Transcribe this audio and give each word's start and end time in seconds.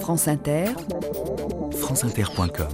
France 0.00 0.28
Inter, 0.28 0.66
franceinter.com 1.72 2.68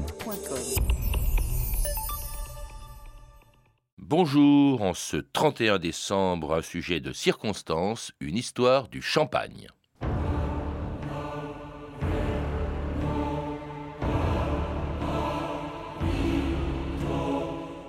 Bonjour, 3.98 4.82
en 4.82 4.92
ce 4.92 5.16
31 5.16 5.78
décembre, 5.78 6.54
un 6.54 6.62
sujet 6.62 7.00
de 7.00 7.12
circonstance, 7.12 8.12
une 8.20 8.36
histoire 8.36 8.88
du 8.88 9.00
champagne. 9.00 9.68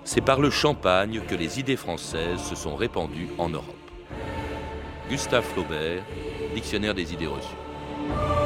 C'est 0.06 0.22
par 0.22 0.40
le 0.40 0.50
champagne 0.50 1.22
que 1.28 1.36
les 1.36 1.60
idées 1.60 1.78
françaises 1.78 2.42
se 2.42 2.56
sont 2.56 2.76
répandues 2.76 3.30
en 3.38 3.50
Europe. 3.50 3.76
Gustave 5.10 5.44
Flaubert, 5.44 6.04
Dictionnaire 6.54 6.94
des 6.94 7.14
idées 7.14 7.28
reçues. 7.28 8.43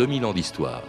2000 0.00 0.24
ans 0.24 0.32
d'histoire. 0.32 0.82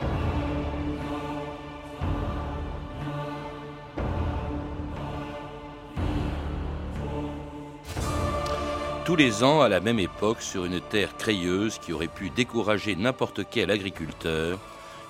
Tous 9.04 9.18
les 9.18 9.44
ans, 9.44 9.60
à 9.60 9.68
la 9.68 9.82
même 9.82 10.00
époque, 10.00 10.42
sur 10.42 10.64
une 10.64 10.80
terre 10.80 11.18
crayeuse 11.18 11.78
qui 11.78 11.92
aurait 11.92 12.08
pu 12.08 12.30
décourager 12.30 12.96
n'importe 12.96 13.42
quel 13.52 13.70
agriculteur, 13.70 14.60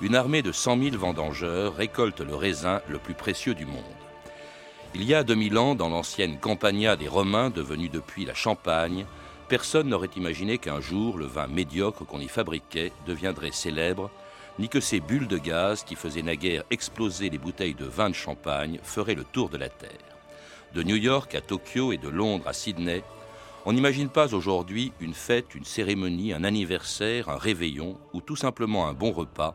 une 0.02 0.16
armée 0.16 0.42
de 0.42 0.52
100 0.52 0.80
000 0.80 0.98
vendangeurs 0.98 1.76
récolte 1.76 2.22
le 2.22 2.34
raisin 2.34 2.82
le 2.88 2.98
plus 2.98 3.14
précieux 3.14 3.54
du 3.54 3.68
monde. 3.68 3.84
Il 4.96 5.04
y 5.04 5.14
a 5.14 5.24
2000 5.24 5.60
ans, 5.60 5.76
dans 5.76 5.90
l'ancienne 5.90 6.40
Campagna 6.40 6.96
des 6.96 7.08
Romains, 7.08 7.52
devenue 7.52 7.90
depuis 7.90 8.26
la 8.26 8.34
Champagne, 8.34 9.06
Personne 9.52 9.90
n'aurait 9.90 10.16
imaginé 10.16 10.58
qu'un 10.60 10.80
jour 10.80 11.18
le 11.18 11.26
vin 11.26 11.48
médiocre 11.48 12.06
qu'on 12.06 12.22
y 12.22 12.30
fabriquait 12.30 12.94
deviendrait 13.06 13.52
célèbre, 13.52 14.10
ni 14.60 14.70
que 14.70 14.80
ces 14.80 15.02
bulles 15.02 15.28
de 15.28 15.38
gaz 15.38 15.84
qui 15.84 15.96
faisaient 15.96 16.22
naguère 16.22 16.64
exploser 16.72 17.30
les 17.30 17.38
bouteilles 17.38 17.76
de 17.76 17.84
vin 17.84 18.10
de 18.10 18.16
champagne 18.16 18.80
feraient 18.82 19.14
le 19.14 19.26
tour 19.26 19.50
de 19.50 19.58
la 19.58 19.68
Terre. 19.68 20.16
De 20.74 20.84
New 20.84 20.96
York 20.96 21.36
à 21.36 21.42
Tokyo 21.42 21.92
et 21.92 21.98
de 21.98 22.08
Londres 22.08 22.48
à 22.48 22.54
Sydney, 22.54 23.04
on 23.66 23.74
n'imagine 23.74 24.08
pas 24.08 24.34
aujourd'hui 24.34 24.94
une 25.02 25.14
fête, 25.14 25.54
une 25.54 25.66
cérémonie, 25.66 26.32
un 26.32 26.46
anniversaire, 26.46 27.28
un 27.28 27.36
réveillon 27.38 27.98
ou 28.14 28.22
tout 28.22 28.38
simplement 28.38 28.88
un 28.88 28.94
bon 28.94 29.12
repas 29.12 29.54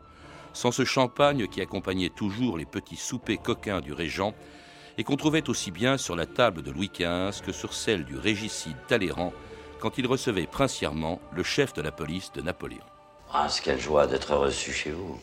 sans 0.53 0.71
ce 0.71 0.85
champagne 0.85 1.47
qui 1.47 1.59
accompagnait 1.59 2.13
toujours 2.15 2.59
les 2.59 2.65
petits 2.65 2.97
soupers 2.97 3.41
coquins 3.41 3.81
du 3.81 3.93
régent 3.93 4.35
et 4.99 5.03
qu'on 5.03 5.17
trouvait 5.17 5.49
aussi 5.49 5.71
bien 5.71 5.97
sur 5.97 6.15
la 6.15 6.27
table 6.27 6.61
de 6.61 6.69
Louis 6.69 6.91
XV 6.93 7.41
que 7.43 7.51
sur 7.51 7.73
celle 7.73 8.05
du 8.05 8.15
régicide 8.15 8.77
Talleyrand 8.87 9.33
quand 9.79 9.97
il 9.97 10.07
recevait 10.07 10.47
princièrement 10.47 11.21
le 11.31 11.43
chef 11.43 11.73
de 11.73 11.81
la 11.81 11.91
police 11.91 12.31
de 12.33 12.41
Napoléon. 12.41 12.83
Ah, 13.33 13.47
quelle 13.63 13.79
joie 13.79 14.07
d'être 14.07 14.35
reçu 14.35 14.71
chez 14.71 14.91
vous. 14.91 15.19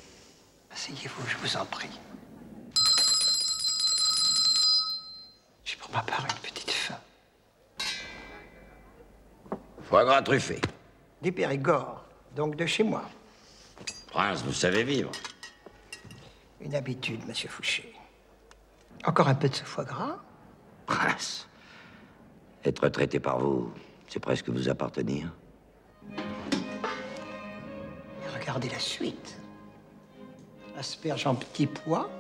Asseyez-vous, 0.73 1.27
je 1.27 1.37
vous 1.39 1.57
en 1.57 1.65
prie. 1.65 1.99
J'ai 5.65 5.77
pour 5.77 5.91
ma 5.93 6.03
part 6.03 6.21
une 6.21 6.51
petite 6.51 6.71
faim. 6.71 6.99
Foie 9.83 10.05
gras 10.05 10.23
truffé. 10.23 10.61
Des 11.23 11.33
Périgord, 11.33 12.05
donc 12.37 12.57
de 12.57 12.67
chez 12.67 12.83
moi. 12.83 13.03
Prince, 14.09 14.43
vous 14.43 14.53
savez 14.53 14.85
vivre. 14.85 15.11
Une 16.61 16.75
habitude, 16.75 17.27
monsieur 17.27 17.49
Fouché. 17.49 17.93
Encore 19.05 19.29
un 19.29 19.35
peu 19.35 19.49
de 19.49 19.55
ce 19.55 19.65
foie 19.65 19.85
gras? 19.85 20.19
Prince, 20.87 21.49
être 22.65 22.89
traité 22.89 23.21
par 23.21 23.39
vous, 23.39 23.73
c'est 24.09 24.21
presque 24.21 24.49
vous 24.49 24.69
appartenir. 24.69 25.33
regardez 28.39 28.69
la 28.69 28.79
suite. 28.79 29.41
Asperge 30.79 31.27
en 31.27 31.35
petits 31.35 31.67
pois, 31.67 32.11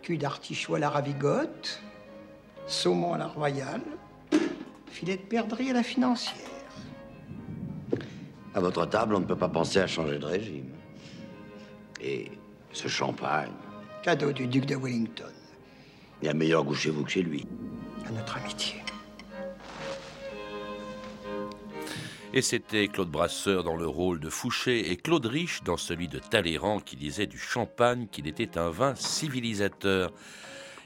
cul 0.00 0.16
d'artichaut 0.16 0.76
à 0.76 0.78
la 0.78 0.90
ravigote, 0.90 1.82
saumon 2.66 3.14
à 3.14 3.18
la 3.18 3.26
royale, 3.26 3.82
filet 4.86 5.16
de 5.16 5.22
perdrix 5.22 5.70
à 5.70 5.72
la 5.72 5.82
financière. 5.82 6.36
À 8.54 8.60
votre 8.60 8.86
table, 8.86 9.14
on 9.14 9.20
ne 9.20 9.24
peut 9.24 9.36
pas 9.36 9.48
penser 9.48 9.80
à 9.80 9.86
changer 9.86 10.18
de 10.18 10.26
régime. 10.26 10.70
Et 12.00 12.30
ce 12.72 12.88
champagne. 12.88 13.52
Cadeau 14.02 14.32
du 14.32 14.46
duc 14.46 14.66
de 14.66 14.76
Wellington. 14.76 15.32
Il 16.20 16.26
y 16.26 16.28
a 16.28 16.34
meilleur 16.34 16.64
goût 16.64 16.74
chez 16.74 16.90
vous 16.90 17.04
que 17.04 17.10
chez 17.10 17.22
lui. 17.22 17.46
À 18.06 18.10
notre 18.10 18.36
amitié. 18.36 18.81
Et 22.34 22.40
c'était 22.40 22.88
Claude 22.88 23.10
Brasseur 23.10 23.62
dans 23.62 23.76
le 23.76 23.86
rôle 23.86 24.18
de 24.18 24.30
Fouché 24.30 24.90
et 24.90 24.96
Claude 24.96 25.26
Rich 25.26 25.64
dans 25.64 25.76
celui 25.76 26.08
de 26.08 26.18
Talleyrand 26.18 26.80
qui 26.80 26.96
disait 26.96 27.26
du 27.26 27.36
champagne 27.36 28.08
qu'il 28.10 28.26
était 28.26 28.56
un 28.56 28.70
vin 28.70 28.94
civilisateur. 28.94 30.14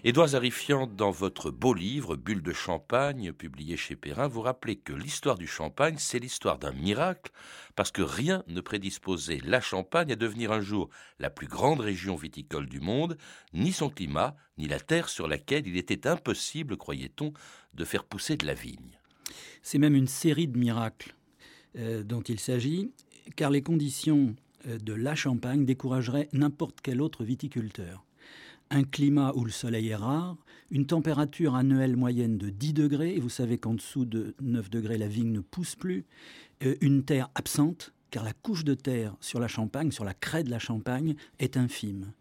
Édouard 0.02 0.28
Zarifian, 0.28 0.88
dans 0.88 1.12
votre 1.12 1.52
beau 1.52 1.72
livre, 1.72 2.16
Bulle 2.16 2.42
de 2.42 2.52
champagne, 2.52 3.32
publié 3.32 3.76
chez 3.76 3.94
Perrin, 3.94 4.26
vous 4.26 4.40
rappelez 4.40 4.74
que 4.74 4.92
l'histoire 4.92 5.38
du 5.38 5.46
champagne, 5.46 5.94
c'est 5.98 6.18
l'histoire 6.18 6.58
d'un 6.58 6.72
miracle, 6.72 7.30
parce 7.76 7.92
que 7.92 8.02
rien 8.02 8.42
ne 8.48 8.60
prédisposait 8.60 9.40
la 9.44 9.60
Champagne 9.60 10.10
à 10.10 10.16
devenir 10.16 10.50
un 10.50 10.60
jour 10.60 10.90
la 11.20 11.30
plus 11.30 11.46
grande 11.46 11.80
région 11.80 12.16
viticole 12.16 12.66
du 12.66 12.80
monde, 12.80 13.16
ni 13.52 13.72
son 13.72 13.88
climat, 13.88 14.34
ni 14.58 14.66
la 14.66 14.80
terre 14.80 15.08
sur 15.08 15.28
laquelle 15.28 15.66
il 15.68 15.76
était 15.76 16.08
impossible, 16.08 16.76
croyait-on, 16.76 17.32
de 17.74 17.84
faire 17.84 18.04
pousser 18.04 18.36
de 18.36 18.46
la 18.46 18.54
vigne. 18.54 18.98
C'est 19.62 19.78
même 19.78 19.94
une 19.94 20.08
série 20.08 20.48
de 20.48 20.58
miracles. 20.58 21.14
Euh, 21.78 22.02
dont 22.02 22.22
il 22.22 22.40
s'agit, 22.40 22.90
car 23.34 23.50
les 23.50 23.60
conditions 23.60 24.34
euh, 24.66 24.78
de 24.78 24.94
la 24.94 25.14
Champagne 25.14 25.66
décourageraient 25.66 26.30
n'importe 26.32 26.78
quel 26.82 27.02
autre 27.02 27.22
viticulteur. 27.22 28.06
Un 28.70 28.82
climat 28.82 29.32
où 29.34 29.44
le 29.44 29.50
soleil 29.50 29.88
est 29.88 29.96
rare, 29.96 30.38
une 30.70 30.86
température 30.86 31.54
annuelle 31.54 31.94
moyenne 31.94 32.38
de 32.38 32.48
10 32.48 32.72
degrés, 32.72 33.14
et 33.14 33.20
vous 33.20 33.28
savez 33.28 33.58
qu'en 33.58 33.74
dessous 33.74 34.06
de 34.06 34.34
9 34.40 34.70
degrés 34.70 34.96
la 34.96 35.06
vigne 35.06 35.32
ne 35.32 35.40
pousse 35.40 35.74
plus, 35.74 36.06
euh, 36.64 36.76
une 36.80 37.04
terre 37.04 37.28
absente, 37.34 37.92
car 38.10 38.24
la 38.24 38.32
couche 38.32 38.64
de 38.64 38.72
terre 38.72 39.14
sur 39.20 39.38
la 39.38 39.48
Champagne, 39.48 39.90
sur 39.90 40.04
la 40.04 40.14
craie 40.14 40.44
de 40.44 40.50
la 40.50 40.58
Champagne, 40.58 41.14
est 41.40 41.58
infime. 41.58 42.12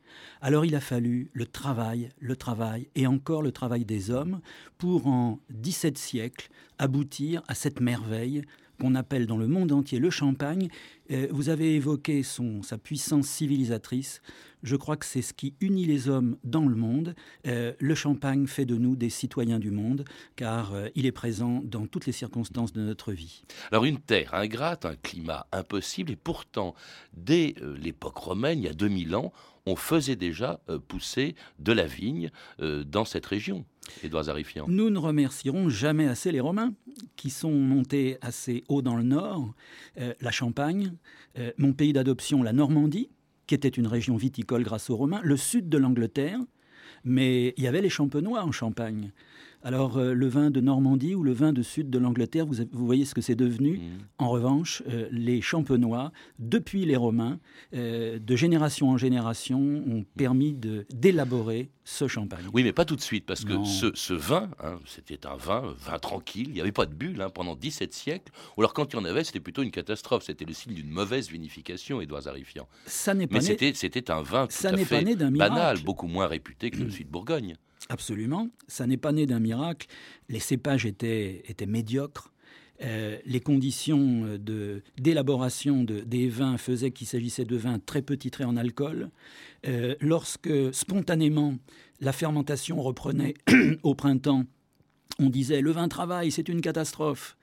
Alors 0.42 0.66
il 0.66 0.76
a 0.76 0.82
fallu 0.82 1.30
le 1.32 1.46
travail, 1.46 2.10
le 2.20 2.36
travail 2.36 2.90
et 2.96 3.08
encore 3.08 3.42
le 3.42 3.54
travail 3.54 3.86
des 3.86 4.12
hommes 4.12 4.42
pour 4.78 5.08
en 5.08 5.40
17 5.52 5.98
siècles 5.98 6.50
aboutir 6.78 7.42
à 7.48 7.56
cette 7.56 7.80
merveille 7.80 8.44
qu'on 8.80 8.96
appelle 8.96 9.28
dans 9.28 9.38
le 9.38 9.48
monde 9.48 9.72
entier 9.72 10.00
le 10.00 10.10
champagne. 10.10 10.70
Euh, 11.12 11.28
vous 11.32 11.50
avez 11.50 11.76
évoqué 11.76 12.24
son, 12.24 12.62
sa 12.64 12.78
puissance 12.78 13.28
civilisatrice. 13.28 14.22
Je 14.64 14.76
crois 14.76 14.98
que 14.98 15.06
c'est 15.06 15.22
ce 15.22 15.34
qui 15.34 15.54
unit 15.62 15.86
les 15.86 16.10
hommes 16.10 16.38
dans 16.44 16.66
le 16.66 16.76
monde. 16.76 17.16
Euh, 17.46 17.74
le 17.80 17.96
champagne 17.96 18.48
fait 18.48 18.66
de 18.66 18.76
nous 18.76 18.96
des 18.96 19.10
citoyens 19.10 19.60
du 19.60 19.70
monde, 19.70 20.06
car 20.36 20.74
euh, 20.74 20.88
il 20.96 21.06
est 21.06 21.12
présent 21.12 21.62
dans 21.64 21.86
toutes 21.86 22.08
les 22.08 22.12
circonstances 22.12 22.74
de 22.74 22.82
notre 22.82 23.12
vie. 23.12 23.44
Alors 23.72 23.86
une 23.86 24.00
terre 24.00 24.34
ingrate, 24.34 24.86
un 24.86 24.96
climat 24.96 25.46
impossible, 25.52 26.12
et 26.12 26.16
pourtant, 26.16 26.74
dès 27.14 27.56
l'époque 27.80 28.18
romaine, 28.18 28.60
il 28.60 28.66
y 28.66 28.70
a 28.70 28.74
2000 28.74 29.16
ans, 29.16 29.32
on 29.68 29.76
faisait 29.76 30.16
déjà 30.16 30.60
pousser 30.88 31.34
de 31.58 31.72
la 31.72 31.88
vigne 31.88 32.30
dans 32.60 33.04
cette 33.04 33.26
région. 33.26 33.66
Nous 34.68 34.90
ne 34.90 34.98
remercierons 34.98 35.70
jamais 35.70 36.08
assez 36.08 36.32
les 36.32 36.40
Romains, 36.40 36.74
qui 37.16 37.30
sont 37.30 37.52
montés 37.52 38.18
assez 38.22 38.64
haut 38.68 38.82
dans 38.82 38.96
le 38.96 39.04
nord, 39.04 39.54
euh, 40.00 40.14
la 40.22 40.32
Champagne, 40.32 40.94
euh, 41.38 41.52
mon 41.58 41.74
pays 41.74 41.94
d'adoption, 41.94 42.44
la 42.44 42.54
Normandie, 42.54 43.10
qui 43.48 43.56
était 43.56 43.68
une 43.68 43.88
région 43.88 44.16
viticole 44.16 44.64
grâce 44.64 44.90
aux 44.90 44.96
Romains, 44.96 45.22
le 45.24 45.38
sud 45.38 45.70
de 45.70 45.78
l'Angleterre, 45.78 46.40
mais 47.04 47.54
il 47.58 47.64
y 47.64 47.68
avait 47.68 47.82
les 47.82 47.90
champenois 47.90 48.44
en 48.44 48.52
Champagne. 48.52 49.12
Alors 49.66 49.98
euh, 49.98 50.14
le 50.14 50.28
vin 50.28 50.52
de 50.52 50.62
Normandie 50.62 51.16
ou 51.16 51.24
le 51.24 51.34
vin 51.34 51.52
de 51.52 51.64
sud 51.64 51.90
de 51.90 51.98
l'Angleterre, 51.98 52.46
vous, 52.46 52.86
voyez 52.86 53.04
ce 53.04 53.16
que 53.16 53.22
c'est 53.22 53.34
devenu. 53.34 53.80
Mmh. 53.80 53.82
En 54.20 54.30
revanche, 54.30 54.84
euh, 54.88 55.08
les 55.12 55.42
champenois, 55.42 56.12
depuis 56.38 56.86
les 56.86 56.96
Romains, 56.96 57.40
euh, 57.74 58.20
de 58.20 58.36
génération 58.36 58.92
en 58.92 58.98
génération, 58.98 59.60
ont 59.60 60.06
permis 60.16 60.54
d'élaborer 60.54 61.72
ce 61.84 62.08
champagne. 62.08 62.46
Oui, 62.54 62.64
mais 62.64 62.74
pas 62.74 62.86
tout 62.86 62.96
de 62.96 63.02
suite, 63.02 63.26
parce 63.26 63.44
que 63.44 63.54
ce, 63.64 64.14
vin, 64.14 64.52
hein, 64.64 64.78
c'était 64.86 65.26
un 65.26 65.36
vin, 65.36 65.74
vin 65.80 65.98
tranquille, 65.98 66.50
il 66.50 66.54
n'y 66.54 66.62
avait 66.62 66.72
pas 66.72 66.86
de 66.86 66.94
bulle 66.94 67.20
hein, 67.22 67.30
pendant 67.32 67.56
17 67.56 67.92
siècles, 67.92 68.32
ou 68.58 68.62
alors 68.62 68.74
quand 68.74 68.94
il 68.94 68.98
y 68.98 69.00
en 69.00 69.06
avait, 69.06 69.24
c'était 69.24 69.40
plutôt 69.40 69.64
une 69.64 69.72
catastrophe, 69.72 70.26
c'était 70.26 70.46
le 70.46 70.54
signe 70.54 70.76
d'une 70.76 70.90
mauvaise 70.92 71.32
vinification, 71.32 72.02
Édouard 72.02 72.22
Zarifian. 72.22 72.68
Ça 72.86 73.16
n'est 73.16 73.26
pas 73.26 73.40
Mais 73.40 73.74
c'était 73.74 74.12
un 74.12 74.22
vin 74.22 74.46
tout 74.46 74.54
ça 74.54 74.70
à 74.70 74.78
fait 74.78 75.16
banal, 75.16 75.80
beaucoup 75.80 76.08
moins 76.08 76.28
réputé 76.28 76.70
que 76.70 76.78
celui 76.78 77.06
de 77.06 77.10
Bourgogne. 77.10 77.56
Absolument. 77.90 78.50
Ça 78.68 78.88
n'est 78.88 78.98
pas 78.98 79.12
né 79.12 79.26
d'un 79.26 79.40
miracle. 79.40 79.88
Les 80.30 80.40
cépages 80.40 80.86
étaient, 80.86 81.44
médiocres. 81.68 82.32
Euh, 82.82 83.18
les 83.26 83.40
conditions 83.40 84.38
d'élaboration 84.98 85.84
de, 85.84 86.02
des 86.02 86.28
vins 86.28 86.58
faisaient 86.58 86.92
qu'il 86.92 87.08
s'agissait 87.08 87.46
de 87.46 87.56
vins 87.56 87.80
très 87.80 88.02
peu 88.02 88.18
titrés 88.18 88.44
en 88.44 88.58
alcool. 88.58 89.12
Euh, 89.68 89.96
lorsque 90.02 90.50
spontanément 90.74 91.56
la 92.02 92.12
fermentation 92.12 92.82
reprenait 92.82 93.36
au 93.84 93.96
printemps, 93.96 94.46
on 95.20 95.30
disait 95.30 95.62
le 95.62 95.72
vin 95.72 95.88
travaille, 95.88 96.32
c'est 96.32 96.50
une 96.50 96.62
catastrophe. 96.62 97.38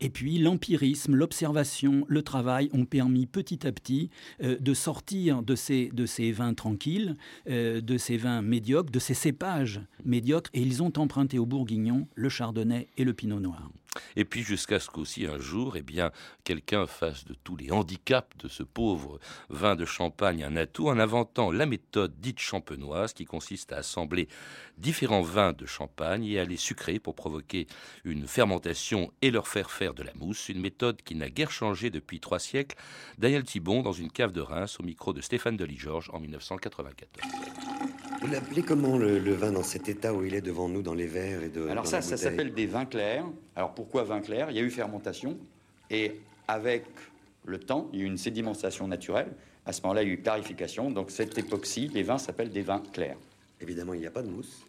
Et 0.00 0.10
puis 0.10 0.38
l'empirisme, 0.38 1.14
l'observation, 1.14 2.04
le 2.08 2.22
travail 2.22 2.70
ont 2.72 2.84
permis 2.84 3.26
petit 3.26 3.66
à 3.66 3.72
petit 3.72 4.10
euh, 4.42 4.56
de 4.58 4.74
sortir 4.74 5.42
de 5.42 5.54
ces, 5.54 5.90
de 5.92 6.06
ces 6.06 6.32
vins 6.32 6.54
tranquilles, 6.54 7.16
de 7.46 7.98
ces 7.98 8.16
vins 8.16 8.42
médiocres, 8.42 8.90
de 8.90 8.98
ces 8.98 9.14
cépages 9.14 9.80
médiocres, 10.04 10.50
et 10.54 10.62
ils 10.62 10.82
ont 10.82 10.92
emprunté 10.96 11.38
au 11.38 11.46
bourguignon 11.46 12.06
le 12.14 12.28
chardonnay 12.28 12.88
et 12.96 13.04
le 13.04 13.12
pinot 13.12 13.40
noir. 13.40 13.70
Et 14.16 14.24
puis 14.24 14.42
jusqu'à 14.42 14.78
ce 14.78 14.88
qu'aussi 14.88 15.26
un 15.26 15.38
jour, 15.38 15.76
eh 15.76 15.82
bien, 15.82 16.12
quelqu'un 16.44 16.86
fasse 16.86 17.24
de 17.24 17.34
tous 17.34 17.56
les 17.56 17.72
handicaps 17.72 18.36
de 18.38 18.48
ce 18.48 18.62
pauvre 18.62 19.18
vin 19.48 19.74
de 19.74 19.84
champagne 19.84 20.44
un 20.44 20.56
atout 20.56 20.88
en 20.88 20.98
inventant 20.98 21.50
la 21.50 21.66
méthode 21.66 22.20
dite 22.20 22.38
champenoise 22.38 23.12
qui 23.12 23.24
consiste 23.24 23.72
à 23.72 23.78
assembler 23.78 24.28
différents 24.78 25.22
vins 25.22 25.52
de 25.52 25.66
champagne 25.66 26.24
et 26.24 26.38
à 26.38 26.44
les 26.44 26.56
sucrer 26.56 26.98
pour 26.98 27.14
provoquer 27.14 27.66
une 28.04 28.26
fermentation 28.26 29.12
et 29.22 29.30
leur 29.30 29.48
faire 29.48 29.70
faire 29.70 29.94
de 29.94 30.02
la 30.02 30.14
mousse, 30.14 30.48
une 30.48 30.60
méthode 30.60 31.02
qui 31.02 31.14
n'a 31.16 31.28
guère 31.28 31.50
changé 31.50 31.90
depuis 31.90 32.20
trois 32.20 32.38
siècles. 32.38 32.76
Daniel 33.18 33.42
Thibon 33.42 33.82
dans 33.82 33.92
une 33.92 34.10
cave 34.10 34.32
de 34.32 34.40
Reims 34.40 34.78
au 34.78 34.84
micro 34.84 35.12
de 35.12 35.20
Stéphane 35.20 35.56
Delis-Georges 35.56 36.10
en 36.12 36.20
1994. 36.20 37.26
Vous 38.20 38.30
l'appelez 38.30 38.62
comment 38.62 38.98
le, 38.98 39.18
vin 39.32 39.50
dans 39.50 39.62
cet 39.62 39.88
état 39.88 40.12
où 40.12 40.24
il 40.24 40.34
est 40.34 40.42
devant 40.42 40.68
nous 40.68 40.82
dans 40.82 40.94
les 40.94 41.06
verres 41.06 41.42
et 41.42 41.48
de 41.48 41.66
Alors 41.68 41.86
ça, 41.86 42.02
ça 42.02 42.16
s'appelle 42.18 42.52
des 42.52 42.66
vins 42.66 42.84
clairs. 42.84 43.24
Alors 43.60 43.74
pourquoi 43.74 44.04
vin 44.04 44.22
clair? 44.22 44.50
Il 44.50 44.56
y 44.56 44.58
a 44.58 44.62
eu 44.62 44.70
fermentation 44.70 45.36
et 45.90 46.18
avec 46.48 46.86
le 47.44 47.60
temps, 47.60 47.90
il 47.92 47.98
y 47.98 48.02
a 48.02 48.04
eu 48.06 48.08
une 48.08 48.16
sédimentation 48.16 48.88
naturelle. 48.88 49.30
À 49.66 49.74
ce 49.74 49.82
moment-là, 49.82 50.02
il 50.02 50.08
y 50.08 50.10
a 50.12 50.14
eu 50.14 50.22
clarification. 50.22 50.90
Donc 50.90 51.10
cette 51.10 51.36
époxy, 51.36 51.88
les 51.88 52.02
vins 52.02 52.16
s'appellent 52.16 52.52
des 52.52 52.62
vins 52.62 52.82
clairs. 52.94 53.18
Évidemment, 53.60 53.92
il 53.92 54.00
n'y 54.00 54.06
a 54.06 54.10
pas 54.10 54.22
de 54.22 54.30
mousse. 54.30 54.64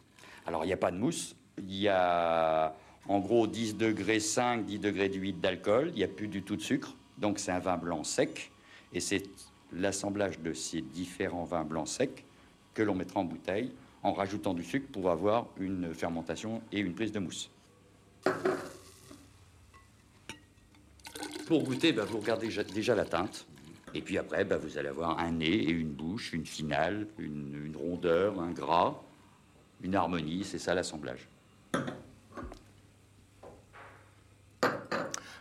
Alors 0.46 0.66
il 0.66 0.68
n'y 0.68 0.74
a 0.74 0.78
pas 0.78 0.92
de 0.92 0.98
mousse. 0.98 1.38
Il 1.58 1.74
y 1.74 1.88
a 1.88 2.76
en 3.08 3.20
gros 3.20 3.48
10 3.48 3.78
degrés 3.78 4.20
5, 4.20 4.66
10 4.66 4.80
degrés 4.80 5.10
8 5.10 5.40
d'alcool. 5.40 5.92
Il 5.94 6.00
n'y 6.00 6.04
a 6.04 6.10
plus 6.10 6.28
du 6.28 6.44
tout 6.44 6.58
de 6.58 6.62
sucre. 6.62 6.94
Donc 7.18 7.40
c'est 7.40 7.54
un 7.54 7.60
vin 7.60 7.78
blanc 7.78 8.04
sec. 8.04 8.52
Et 8.92 9.00
c'est 9.00 9.24
l'assemblage 9.72 10.42
de 10.42 10.52
ces 10.52 10.82
différents 10.82 11.46
vins 11.46 11.64
blancs 11.64 11.88
secs 11.88 12.26
que 12.74 12.84
l'on 12.84 12.96
mettra 12.96 13.22
en 13.22 13.24
bouteille 13.24 13.72
en 14.04 14.12
rajoutant 14.12 14.54
du 14.54 14.66
sucre 14.66 14.88
pour 14.92 15.10
avoir 15.10 15.48
une 15.58 15.94
fermentation 15.94 16.62
et 16.74 16.82
une 16.82 16.94
prise 16.94 17.14
de 17.14 17.20
mousse. 17.20 17.50
Pour 21.52 21.64
goûter, 21.64 21.92
bah, 21.92 22.06
vous 22.06 22.20
regardez 22.20 22.48
déjà 22.74 22.96
la 22.96 23.04
teinte. 23.04 23.46
Et 23.94 24.00
puis 24.00 24.18
après, 24.18 24.46
bah, 24.46 24.56
vous 24.56 24.78
allez 24.78 24.88
avoir 24.88 25.20
un 25.20 25.32
nez 25.32 25.52
et 25.52 25.70
une 25.70 25.92
bouche, 25.92 26.32
une 26.32 26.46
finale, 26.46 27.08
une 27.20 27.76
rondeur, 27.76 28.40
un 28.40 28.52
gras, 28.52 28.96
une 29.84 29.94
harmonie. 29.94 30.46
C'est 30.46 30.60
ça 30.60 30.74
l'assemblage. 30.74 31.28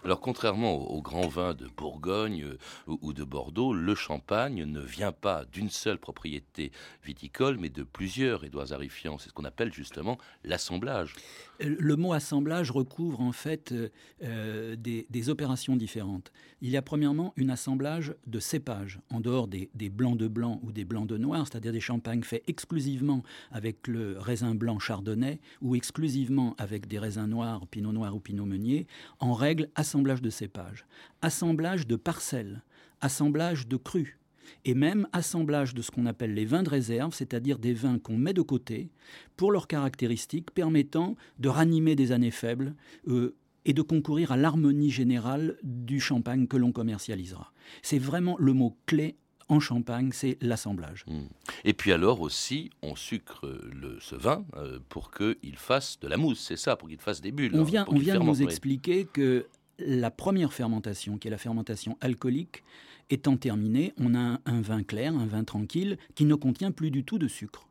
Alors 0.04 0.20
contrairement 0.20 0.74
aux, 0.90 1.02
grands 1.02 1.28
vins 1.28 1.52
de 1.52 1.66
Bourgogne 1.76 2.44
euh, 2.44 2.96
ou, 3.02 3.12
de 3.12 3.22
Bordeaux, 3.22 3.74
le 3.74 3.94
champagne 3.94 4.64
ne 4.64 4.80
vient 4.80 5.12
pas 5.12 5.44
d'une 5.52 5.68
seule 5.68 5.98
propriété 5.98 6.72
viticole, 7.04 7.58
mais 7.58 7.68
de 7.68 7.82
plusieurs, 7.82 8.44
Édouard 8.44 8.66
Zarifian. 8.66 9.18
C'est 9.18 9.28
ce 9.28 9.34
qu'on 9.34 9.44
appelle 9.44 9.72
justement 9.72 10.16
l'assemblage. 10.42 11.14
Le 11.60 11.96
mot 11.96 12.14
assemblage 12.14 12.70
recouvre 12.70 13.20
en 13.20 13.32
fait 13.32 13.72
euh, 13.72 13.90
euh, 14.22 14.76
des, 14.76 15.28
opérations 15.28 15.76
différentes. 15.76 16.32
Il 16.62 16.70
y 16.70 16.78
a 16.78 16.82
premièrement 16.82 17.34
un 17.38 17.50
assemblage 17.50 18.14
de 18.26 18.40
cépages, 18.40 19.00
en 19.10 19.20
dehors 19.20 19.48
des, 19.48 19.68
des 19.74 19.90
blancs 19.90 20.16
de 20.16 20.28
blanc 20.28 20.60
ou 20.62 20.72
des 20.72 20.86
blancs 20.86 21.06
de 21.06 21.18
noir, 21.18 21.46
c'est-à-dire 21.46 21.72
des 21.72 21.80
champagnes 21.80 22.22
faits 22.22 22.42
exclusivement 22.46 23.22
avec 23.52 23.86
le 23.86 24.18
raisin 24.18 24.54
blanc 24.54 24.78
chardonnay 24.78 25.40
ou 25.60 25.74
exclusivement 25.74 26.54
avec 26.56 26.86
des 26.86 26.98
raisins 26.98 27.26
noirs, 27.26 27.66
pinot 27.66 27.92
noir 27.92 28.14
ou 28.16 28.20
pinot 28.20 28.46
meunier. 28.46 28.86
En 29.18 29.34
règle, 29.34 29.68
assemblage 29.74 29.89
de 29.94 30.30
cépages, 30.30 30.86
assemblage 31.22 31.86
de 31.86 31.96
parcelles, 31.96 32.62
assemblage 33.00 33.66
de 33.66 33.76
crus, 33.76 34.16
et 34.64 34.74
même 34.74 35.06
assemblage 35.12 35.74
de 35.74 35.82
ce 35.82 35.90
qu'on 35.90 36.06
appelle 36.06 36.34
les 36.34 36.44
vins 36.44 36.62
de 36.62 36.70
réserve, 36.70 37.14
c'est-à-dire 37.14 37.58
des 37.58 37.74
vins 37.74 37.98
qu'on 37.98 38.16
met 38.16 38.32
de 38.32 38.42
côté 38.42 38.90
pour 39.36 39.52
leurs 39.52 39.66
caractéristiques 39.66 40.50
permettant 40.50 41.16
de 41.38 41.48
ranimer 41.48 41.94
des 41.94 42.12
années 42.12 42.30
faibles 42.30 42.74
euh, 43.08 43.36
et 43.64 43.72
de 43.72 43.82
concourir 43.82 44.32
à 44.32 44.36
l'harmonie 44.36 44.90
générale 44.90 45.56
du 45.62 46.00
champagne 46.00 46.46
que 46.46 46.56
l'on 46.56 46.72
commercialisera. 46.72 47.52
C'est 47.82 47.98
vraiment 47.98 48.36
le 48.38 48.52
mot 48.52 48.76
clé 48.86 49.16
en 49.50 49.58
Champagne, 49.58 50.10
c'est 50.12 50.38
l'assemblage. 50.40 51.04
Hmm. 51.08 51.26
Et 51.64 51.72
puis 51.72 51.92
alors 51.92 52.20
aussi, 52.20 52.70
on 52.82 52.94
sucre 52.94 53.48
le, 53.72 53.98
ce 54.00 54.14
vin 54.14 54.44
euh, 54.56 54.78
pour 54.88 55.10
qu'il 55.10 55.56
fasse 55.56 55.98
de 55.98 56.06
la 56.06 56.16
mousse, 56.16 56.38
c'est 56.38 56.56
ça, 56.56 56.76
pour 56.76 56.88
qu'il 56.88 57.00
fasse 57.00 57.20
des 57.20 57.32
bulles. 57.32 57.52
On 57.54 57.64
vient, 57.64 57.84
on 57.88 57.98
vient 57.98 58.18
de 58.18 58.24
nous 58.24 58.42
expliquer 58.42 59.04
que 59.04 59.46
la 59.84 60.10
première 60.10 60.52
fermentation, 60.52 61.18
qui 61.18 61.28
est 61.28 61.30
la 61.30 61.38
fermentation 61.38 61.96
alcoolique, 62.00 62.62
étant 63.10 63.36
terminée, 63.36 63.92
on 63.98 64.14
a 64.14 64.40
un, 64.44 64.60
vin 64.60 64.82
clair, 64.82 65.14
un 65.14 65.26
vin 65.26 65.44
tranquille, 65.44 65.98
qui 66.14 66.24
ne 66.24 66.34
contient 66.34 66.70
plus 66.70 66.90
du 66.90 67.04
tout 67.04 67.18
de 67.18 67.28
sucre. 67.28 67.68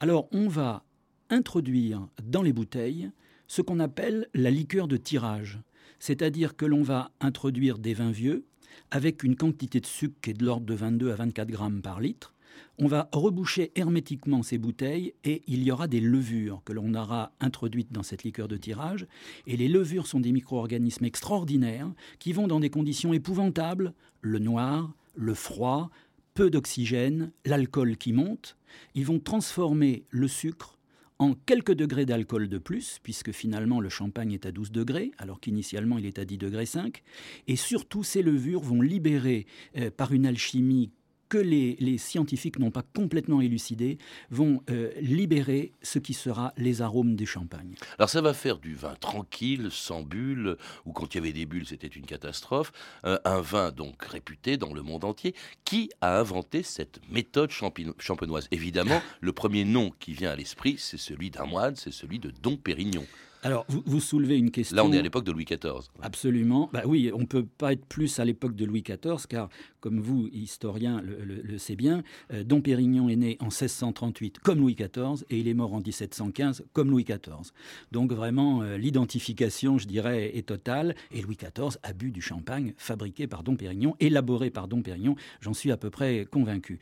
Alors 0.00 0.28
on 0.32 0.48
va 0.48 0.84
introduire 1.30 2.06
dans 2.22 2.42
les 2.42 2.52
bouteilles 2.52 3.10
ce 3.46 3.62
qu'on 3.62 3.80
appelle 3.80 4.28
la 4.34 4.50
liqueur 4.50 4.88
de 4.88 4.96
tirage, 4.96 5.60
c'est-à-dire 5.98 6.56
que 6.56 6.66
l'on 6.66 6.82
va 6.82 7.10
introduire 7.20 7.78
des 7.78 7.94
vins 7.94 8.10
vieux 8.10 8.44
avec 8.90 9.22
une 9.22 9.36
quantité 9.36 9.80
de 9.80 9.86
sucre 9.86 10.16
qui 10.22 10.30
est 10.30 10.34
de 10.34 10.44
l'ordre 10.44 10.66
de 10.66 10.74
22 10.74 11.12
à 11.12 11.14
24 11.16 11.48
grammes 11.48 11.82
par 11.82 12.00
litre, 12.00 12.31
on 12.78 12.86
va 12.86 13.08
reboucher 13.12 13.70
hermétiquement 13.76 14.42
ces 14.42 14.58
bouteilles 14.58 15.14
et 15.24 15.42
il 15.46 15.62
y 15.62 15.70
aura 15.70 15.88
des 15.88 16.00
levures 16.00 16.62
que 16.64 16.72
l'on 16.72 16.94
aura 16.94 17.32
introduites 17.40 17.92
dans 17.92 18.02
cette 18.02 18.24
liqueur 18.24 18.48
de 18.48 18.56
tirage. 18.56 19.06
Et 19.46 19.56
les 19.56 19.68
levures 19.68 20.06
sont 20.06 20.20
des 20.20 20.32
micro-organismes 20.32 21.04
extraordinaires 21.04 21.92
qui 22.18 22.32
vont 22.32 22.48
dans 22.48 22.60
des 22.60 22.70
conditions 22.70 23.12
épouvantables, 23.12 23.94
le 24.20 24.38
noir, 24.38 24.94
le 25.14 25.34
froid, 25.34 25.90
peu 26.34 26.50
d'oxygène, 26.50 27.30
l'alcool 27.44 27.96
qui 27.96 28.12
monte. 28.12 28.56
Ils 28.94 29.04
vont 29.04 29.18
transformer 29.18 30.04
le 30.10 30.28
sucre 30.28 30.78
en 31.18 31.34
quelques 31.34 31.74
degrés 31.74 32.04
d'alcool 32.04 32.48
de 32.48 32.58
plus, 32.58 32.98
puisque 33.02 33.30
finalement 33.30 33.80
le 33.80 33.88
champagne 33.88 34.32
est 34.32 34.46
à 34.46 34.50
12 34.50 34.72
degrés, 34.72 35.12
alors 35.18 35.40
qu'initialement 35.40 35.98
il 35.98 36.06
est 36.06 36.18
à 36.18 36.24
10 36.24 36.38
degrés 36.38 36.66
5. 36.66 37.02
Et 37.46 37.56
surtout, 37.56 38.02
ces 38.02 38.22
levures 38.22 38.62
vont 38.62 38.80
libérer 38.80 39.46
euh, 39.76 39.90
par 39.90 40.12
une 40.12 40.26
alchimie 40.26 40.90
que 41.32 41.38
les, 41.38 41.96
scientifiques 41.96 42.58
n'ont 42.58 42.70
pas 42.70 42.82
complètement 42.82 43.40
élucidé, 43.40 43.96
vont 44.30 44.62
euh, 44.68 44.90
libérer 45.00 45.72
ce 45.80 45.98
qui 45.98 46.12
sera 46.12 46.52
les 46.58 46.82
arômes 46.82 47.16
du 47.16 47.24
champagne. 47.24 47.74
Alors 47.98 48.10
ça 48.10 48.20
va 48.20 48.34
faire 48.34 48.58
du 48.58 48.74
vin 48.74 48.94
tranquille, 49.00 49.68
sans 49.70 50.02
bulles, 50.02 50.58
ou 50.84 50.92
quand 50.92 51.14
il 51.14 51.16
y 51.16 51.20
avait 51.20 51.32
des 51.32 51.46
bulles 51.46 51.66
c'était 51.66 51.86
une 51.86 52.04
catastrophe, 52.04 52.70
euh, 53.06 53.18
un 53.24 53.40
vin 53.40 53.72
donc 53.72 54.02
réputé 54.04 54.58
dans 54.58 54.74
le 54.74 54.82
monde 54.82 55.04
entier. 55.04 55.34
Qui 55.64 55.90
a 56.02 56.18
inventé 56.18 56.62
cette 56.62 57.00
méthode 57.10 57.50
champenoise 57.50 58.48
Évidemment, 58.50 59.00
le 59.22 59.32
premier 59.32 59.64
nom 59.64 59.90
qui 60.00 60.12
vient 60.12 60.32
à 60.32 60.36
l'esprit, 60.36 60.76
c'est 60.76 60.98
celui 60.98 61.30
d'un 61.30 61.46
moine, 61.46 61.76
c'est 61.76 61.94
celui 61.94 62.18
de 62.18 62.30
Dom 62.30 62.58
Pérignon. 62.58 63.06
Alors, 63.44 63.66
vous, 63.68 64.00
soulevez 64.00 64.38
une 64.38 64.52
question. 64.52 64.76
Là, 64.76 64.84
on 64.84 64.92
est 64.92 64.98
à 64.98 65.02
l'époque 65.02 65.24
de 65.24 65.32
Louis 65.32 65.44
XIV. 65.44 65.90
Absolument. 66.00 66.70
Bah 66.72 66.82
oui, 66.86 67.10
on 67.12 67.20
ne 67.20 67.26
peut 67.26 67.44
pas 67.44 67.72
être 67.72 67.84
plus 67.86 68.20
à 68.20 68.24
l'époque 68.24 68.54
de 68.54 68.64
Louis 68.64 68.82
XIV, 68.82 69.26
car, 69.28 69.48
comme 69.80 69.98
vous, 69.98 70.28
historien, 70.32 71.02
le, 71.02 71.42
le, 71.42 71.58
sait 71.58 71.74
bien, 71.74 72.04
euh, 72.32 72.44
Dom 72.44 72.62
Pérignon 72.62 73.08
est 73.08 73.16
né 73.16 73.36
en 73.40 73.46
1638 73.46 74.38
comme 74.38 74.60
Louis 74.60 74.76
XIV 74.76 75.24
et 75.28 75.40
il 75.40 75.48
est 75.48 75.54
mort 75.54 75.74
en 75.74 75.80
1715 75.80 76.64
comme 76.72 76.90
Louis 76.90 77.02
XIV. 77.02 77.50
Donc, 77.90 78.12
vraiment, 78.12 78.62
euh, 78.62 78.78
l'identification, 78.78 79.76
je 79.76 79.88
dirais, 79.88 80.36
est 80.36 80.46
totale. 80.46 80.94
Et 81.10 81.20
Louis 81.20 81.36
XIV 81.36 81.78
a 81.82 81.92
bu 81.92 82.12
du 82.12 82.22
champagne 82.22 82.74
fabriqué 82.76 83.26
par 83.26 83.42
Dom 83.42 83.56
Pérignon, 83.56 83.96
élaboré 83.98 84.50
par 84.50 84.68
Dom 84.68 84.84
Pérignon. 84.84 85.16
J'en 85.40 85.52
suis 85.52 85.72
à 85.72 85.76
peu 85.76 85.90
près 85.90 86.26
convaincu. 86.30 86.78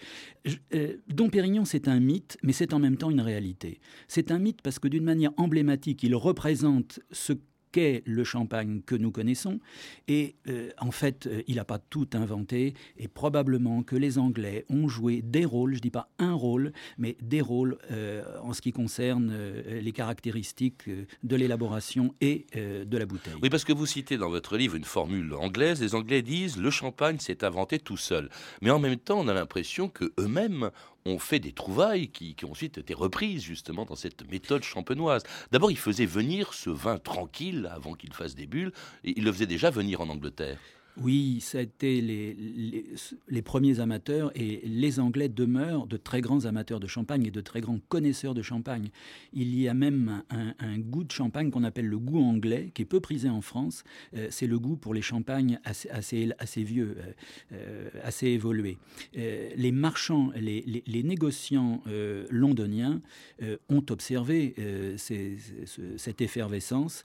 Euh, 0.75 0.97
Dom 1.09 1.31
Pérignon, 1.31 1.65
c'est 1.65 1.89
un 1.89 2.01
mythe, 2.01 2.37
mais 2.43 2.53
c'est 2.53 2.75
en 2.75 2.79
même 2.79 2.99
temps 2.99 3.11
une 3.11 3.23
réalité. 3.23 3.81
C'est 4.09 4.31
un 4.31 4.39
mythe 4.39 4.61
parce 4.61 4.79
que, 4.79 4.89
d'une 4.89 5.05
manière 5.05 5.33
emblématique, 5.39 6.03
il 6.03 6.15
représente 6.15 6.50
présente 6.51 6.99
ce 7.13 7.35
qu'est 7.71 8.03
le 8.05 8.25
champagne 8.25 8.81
que 8.85 8.97
nous 8.97 9.13
connaissons. 9.13 9.61
Et 10.09 10.35
euh, 10.49 10.71
en 10.79 10.91
fait, 10.91 11.29
euh, 11.29 11.43
il 11.47 11.55
n'a 11.55 11.65
pas 11.65 11.79
tout 11.79 12.09
inventé. 12.15 12.75
Et 12.97 13.07
probablement 13.07 13.85
que 13.85 13.95
les 13.95 14.19
Anglais 14.19 14.65
ont 14.69 14.89
joué 14.89 15.23
des 15.23 15.45
rôles, 15.45 15.75
je 15.75 15.79
ne 15.79 15.83
dis 15.83 15.91
pas 15.93 16.09
un 16.19 16.33
rôle, 16.33 16.73
mais 16.99 17.17
des 17.23 17.41
rôles 17.41 17.79
euh, 17.93 18.25
en 18.43 18.53
ce 18.53 18.63
qui 18.63 18.73
concerne 18.73 19.33
les 19.69 19.93
caractéristiques 19.93 20.91
de 21.23 21.37
l'élaboration 21.37 22.17
et 22.21 22.47
de 22.55 22.99
la 22.99 23.07
bouteille. 23.07 23.35
Oui, 23.41 23.49
parce 23.49 23.63
que 23.63 23.73
vous 23.73 23.87
citez 23.87 24.17
dans 24.17 24.29
votre 24.29 24.57
livre 24.57 24.75
une 24.75 24.83
formule 24.83 25.33
anglaise. 25.35 25.81
Les 25.81 25.95
Anglais 25.95 26.23
disent 26.23 26.57
le 26.57 26.71
champagne 26.71 27.21
s'est 27.21 27.45
inventé 27.45 27.79
tout 27.79 27.97
seul. 27.97 28.29
Mais 28.61 28.71
en 28.71 28.81
même 28.81 28.97
temps, 28.97 29.21
on 29.21 29.29
a 29.29 29.35
l'impression 29.35 29.89
que 29.89 30.13
eux-mêmes 30.19 30.71
ont 31.07 31.19
fait 31.19 31.39
des 31.39 31.53
trouvailles 31.53 32.09
qui, 32.09 32.35
qui 32.35 32.45
ont 32.45 32.53
ensuite 32.53 32.79
été 32.79 32.95
reprises 32.95 33.43
justement 33.43 33.85
dans 33.85 33.97
cette 33.97 34.29
méthode 34.31 34.63
champenoise. 34.63 35.23
D'abord, 35.51 35.71
ils 35.71 35.79
faisaient 35.79 36.07
venir 36.07 36.55
ce 36.55 36.71
vin 36.71 36.99
tranquille 36.99 37.71
avant 37.73 37.95
qu'il 37.95 38.13
fasse 38.13 38.35
des 38.35 38.47
bulles, 38.47 38.73
et 39.05 39.15
ils 39.17 39.25
le 39.25 39.33
faisaient 39.33 39.47
déjà 39.47 39.71
venir 39.71 40.01
en 40.01 40.09
Angleterre. 40.09 40.59
Oui, 40.97 41.39
c'était 41.41 42.01
les, 42.01 42.35
les, 42.35 42.85
les, 43.29 43.43
premiers 43.43 43.81
amateurs 43.81 44.33
et 44.35 44.61
les 44.65 45.01
Anglais 45.01 45.29
demeurent 45.29 45.87
de 45.87 45.97
très 45.97 46.21
grands 46.21 46.45
amateurs 46.45 46.81
de 46.81 46.87
champagne 46.87 47.27
et 47.27 47.31
de 47.31 47.41
très 47.41 47.61
grands 47.61 47.79
connaisseurs 47.89 48.35
de 48.35 48.43
champagne. 48.43 48.91
Il 49.33 49.59
y 49.59 49.69
a 49.69 49.75
même 49.75 50.23
un, 50.31 50.79
goût 50.79 51.05
de 51.05 51.13
champagne 51.13 51.51
qu'on 51.51 51.65
appelle 51.65 51.87
le 51.87 51.99
goût 51.99 52.21
anglais, 52.21 52.71
qui 52.75 52.83
est 52.83 52.87
peu 52.87 53.01
prisé 53.01 53.29
en 53.29 53.41
France. 53.41 53.85
Euh, 54.17 54.29
c'est 54.31 54.47
le 54.47 54.59
goût 54.59 54.77
pour 54.77 54.95
les 54.95 55.03
champagnes 55.03 55.61
assez, 55.65 56.63
vieux, 56.63 56.97
euh, 56.99 57.13
euh 57.53 57.91
assez 58.03 58.29
évolués. 58.29 58.79
Les 59.15 59.73
marchands, 59.73 60.31
les, 60.37 61.03
négociants 61.03 61.83
londoniens 62.31 63.01
ont 63.69 63.85
observé 63.91 64.55
cette 64.97 66.21
effervescence 66.21 67.05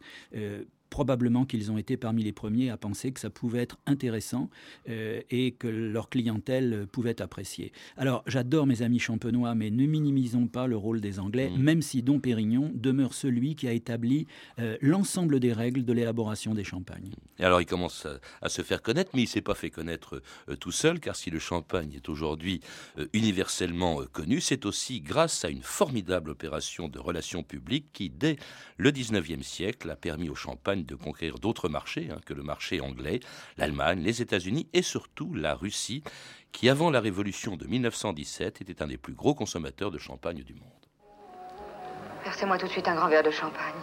probablement 0.90 1.46
qu'ils 1.46 1.72
ont 1.72 1.78
été 1.78 1.98
parmi 1.98 2.24
les 2.24 2.32
premiers 2.32 2.70
à 2.70 2.78
penser 2.78 3.12
que 3.12 3.20
ça 3.20 3.30
pouvait 3.30 3.62
être 3.62 3.78
intéressant 3.86 4.50
euh, 4.90 5.22
et 5.30 5.52
que 5.52 5.68
leur 5.68 6.10
clientèle 6.10 6.88
pouvait 6.92 7.22
apprécier. 7.22 7.72
Alors, 7.98 8.24
j'adore 8.28 8.66
mes 8.66 8.82
amis 8.82 9.00
champenois, 9.00 9.56
mais 9.56 9.72
ne 9.72 9.86
minimisons 9.86 10.48
pas 10.48 10.68
le 10.68 10.78
rôle 10.78 11.02
des 11.02 11.20
Anglais, 11.20 11.50
mmh. 11.50 11.62
même 11.62 11.82
si 11.82 12.02
Dom 12.02 12.22
Pérignon 12.22 12.72
demeure 12.74 13.14
celui 13.14 13.56
qui 13.56 13.68
a 13.68 13.72
établi 13.72 14.28
euh, 14.60 14.78
l'ensemble 14.82 15.40
des 15.40 15.54
règles 15.54 15.84
de 15.84 15.94
l'élaboration 15.94 16.54
des 16.54 16.64
champagnes. 16.64 17.12
Et 17.40 17.44
alors, 17.44 17.62
il 17.62 17.66
commence 17.66 18.06
à, 18.06 18.20
à 18.42 18.50
se 18.50 18.62
faire 18.62 18.82
connaître, 18.82 19.12
mais 19.14 19.22
il 19.22 19.26
ne 19.26 19.30
s'est 19.30 19.42
pas 19.42 19.56
fait 19.56 19.70
connaître 19.70 20.22
euh, 20.50 20.56
tout 20.56 20.72
seul, 20.72 21.00
car 21.00 21.16
si 21.16 21.30
le 21.30 21.40
champagne 21.40 21.94
est 21.94 22.10
aujourd'hui 22.10 22.62
euh, 22.98 23.08
universellement 23.14 24.02
euh, 24.02 24.06
connu, 24.06 24.42
c'est 24.42 24.66
aussi 24.66 25.02
grâce 25.02 25.46
à 25.46 25.50
une 25.50 25.64
formidable 25.64 26.30
opération 26.30 26.88
de 26.88 27.00
relations 27.00 27.44
publiques 27.44 27.88
qui, 27.94 28.10
dès 28.10 28.38
le 28.78 28.92
19e 28.92 29.44
siècle, 29.44 29.90
a 29.90 29.96
permis 29.96 30.30
au 30.30 30.36
champagne 30.36 30.75
de 30.84 30.96
conquérir 30.96 31.40
d'autres 31.40 31.70
marchés 31.70 32.10
hein, 32.12 32.20
que 32.26 32.34
le 32.34 32.44
marché 32.44 32.82
anglais, 32.82 33.20
l'Allemagne, 33.58 34.02
les 34.02 34.22
États-Unis 34.22 34.68
et 34.74 34.82
surtout 34.82 35.34
la 35.34 35.56
Russie, 35.56 36.04
qui 36.52 36.70
avant 36.70 36.90
la 36.90 37.00
révolution 37.00 37.56
de 37.56 37.66
1917 37.66 38.62
était 38.62 38.82
un 38.82 38.88
des 38.88 38.98
plus 38.98 39.14
gros 39.14 39.36
consommateurs 39.36 39.92
de 39.92 39.98
champagne 39.98 40.44
du 40.44 40.54
monde. 40.54 40.72
Versez-moi 42.24 42.58
tout 42.58 42.66
de 42.66 42.72
suite 42.72 42.88
un 42.88 42.96
grand 42.96 43.08
verre 43.08 43.24
de 43.24 43.32
champagne. 43.32 43.76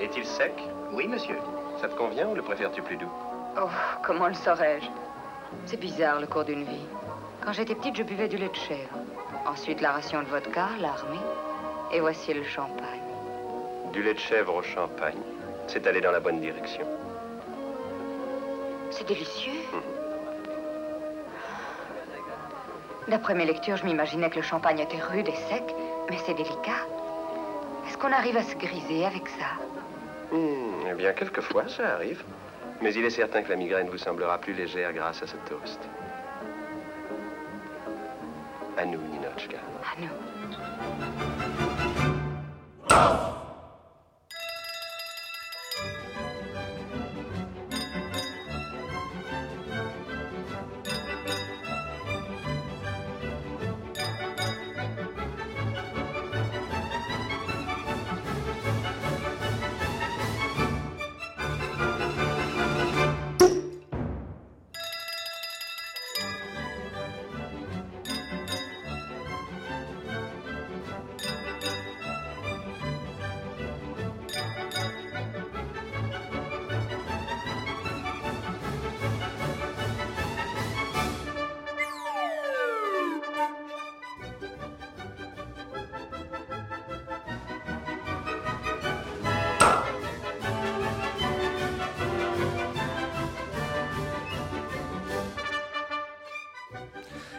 Est-il 0.00 0.24
sec? 0.26 0.52
Oui, 0.92 1.08
monsieur. 1.08 1.38
Ça 1.80 1.88
te 1.88 1.94
convient 1.94 2.28
ou 2.28 2.34
le 2.34 2.42
préfères-tu 2.42 2.82
plus 2.82 2.96
doux? 2.96 3.10
Oh, 3.58 3.68
comment 4.04 4.28
le 4.28 4.34
saurais-je? 4.34 4.86
C'est 5.64 5.80
bizarre 5.80 6.20
le 6.20 6.26
cours 6.26 6.44
d'une 6.44 6.64
vie. 6.64 6.86
Quand 7.42 7.52
j'étais 7.52 7.74
petite, 7.74 7.96
je 7.96 8.02
buvais 8.02 8.28
du 8.28 8.36
lait 8.36 8.48
de 8.48 8.54
chèvre. 8.54 8.98
Ensuite, 9.46 9.80
la 9.80 9.92
ration 9.92 10.20
de 10.22 10.26
vodka, 10.26 10.68
l'armée. 10.80 11.20
Et 11.92 12.00
voici 12.00 12.34
le 12.34 12.42
champagne. 12.44 13.00
Du 13.92 14.02
lait 14.02 14.14
de 14.14 14.18
chèvre 14.18 14.56
au 14.56 14.62
champagne. 14.62 15.14
C'est 15.68 15.86
aller 15.86 16.00
dans 16.00 16.12
la 16.12 16.20
bonne 16.20 16.40
direction. 16.40 16.86
C'est 18.90 19.06
délicieux. 19.06 19.52
Mmh. 19.72 19.78
D'après 23.10 23.34
mes 23.34 23.44
lectures, 23.44 23.76
je 23.76 23.84
m'imaginais 23.84 24.30
que 24.30 24.36
le 24.36 24.42
champagne 24.42 24.78
était 24.80 24.98
rude 25.00 25.28
et 25.28 25.34
sec, 25.48 25.62
mais 26.10 26.16
c'est 26.24 26.34
délicat. 26.34 26.86
Est-ce 27.86 27.96
qu'on 27.98 28.12
arrive 28.12 28.36
à 28.36 28.42
se 28.42 28.56
griser 28.56 29.04
avec 29.06 29.28
ça? 29.28 30.34
Mmh, 30.34 30.88
Eh 30.90 30.94
bien, 30.94 31.12
quelquefois, 31.12 31.68
ça 31.68 31.94
arrive. 31.94 32.22
Mais 32.82 32.92
il 32.94 33.04
est 33.04 33.10
certain 33.10 33.42
que 33.42 33.48
la 33.50 33.56
migraine 33.56 33.88
vous 33.88 33.96
semblera 33.98 34.38
plus 34.38 34.52
légère 34.52 34.92
grâce 34.92 35.22
à 35.22 35.26
ce 35.26 35.36
toast. 35.48 35.80
À 38.76 38.84
nous, 38.84 39.00
Ninochka. 39.00 39.56
À 39.82 40.00
nous. 40.00 40.10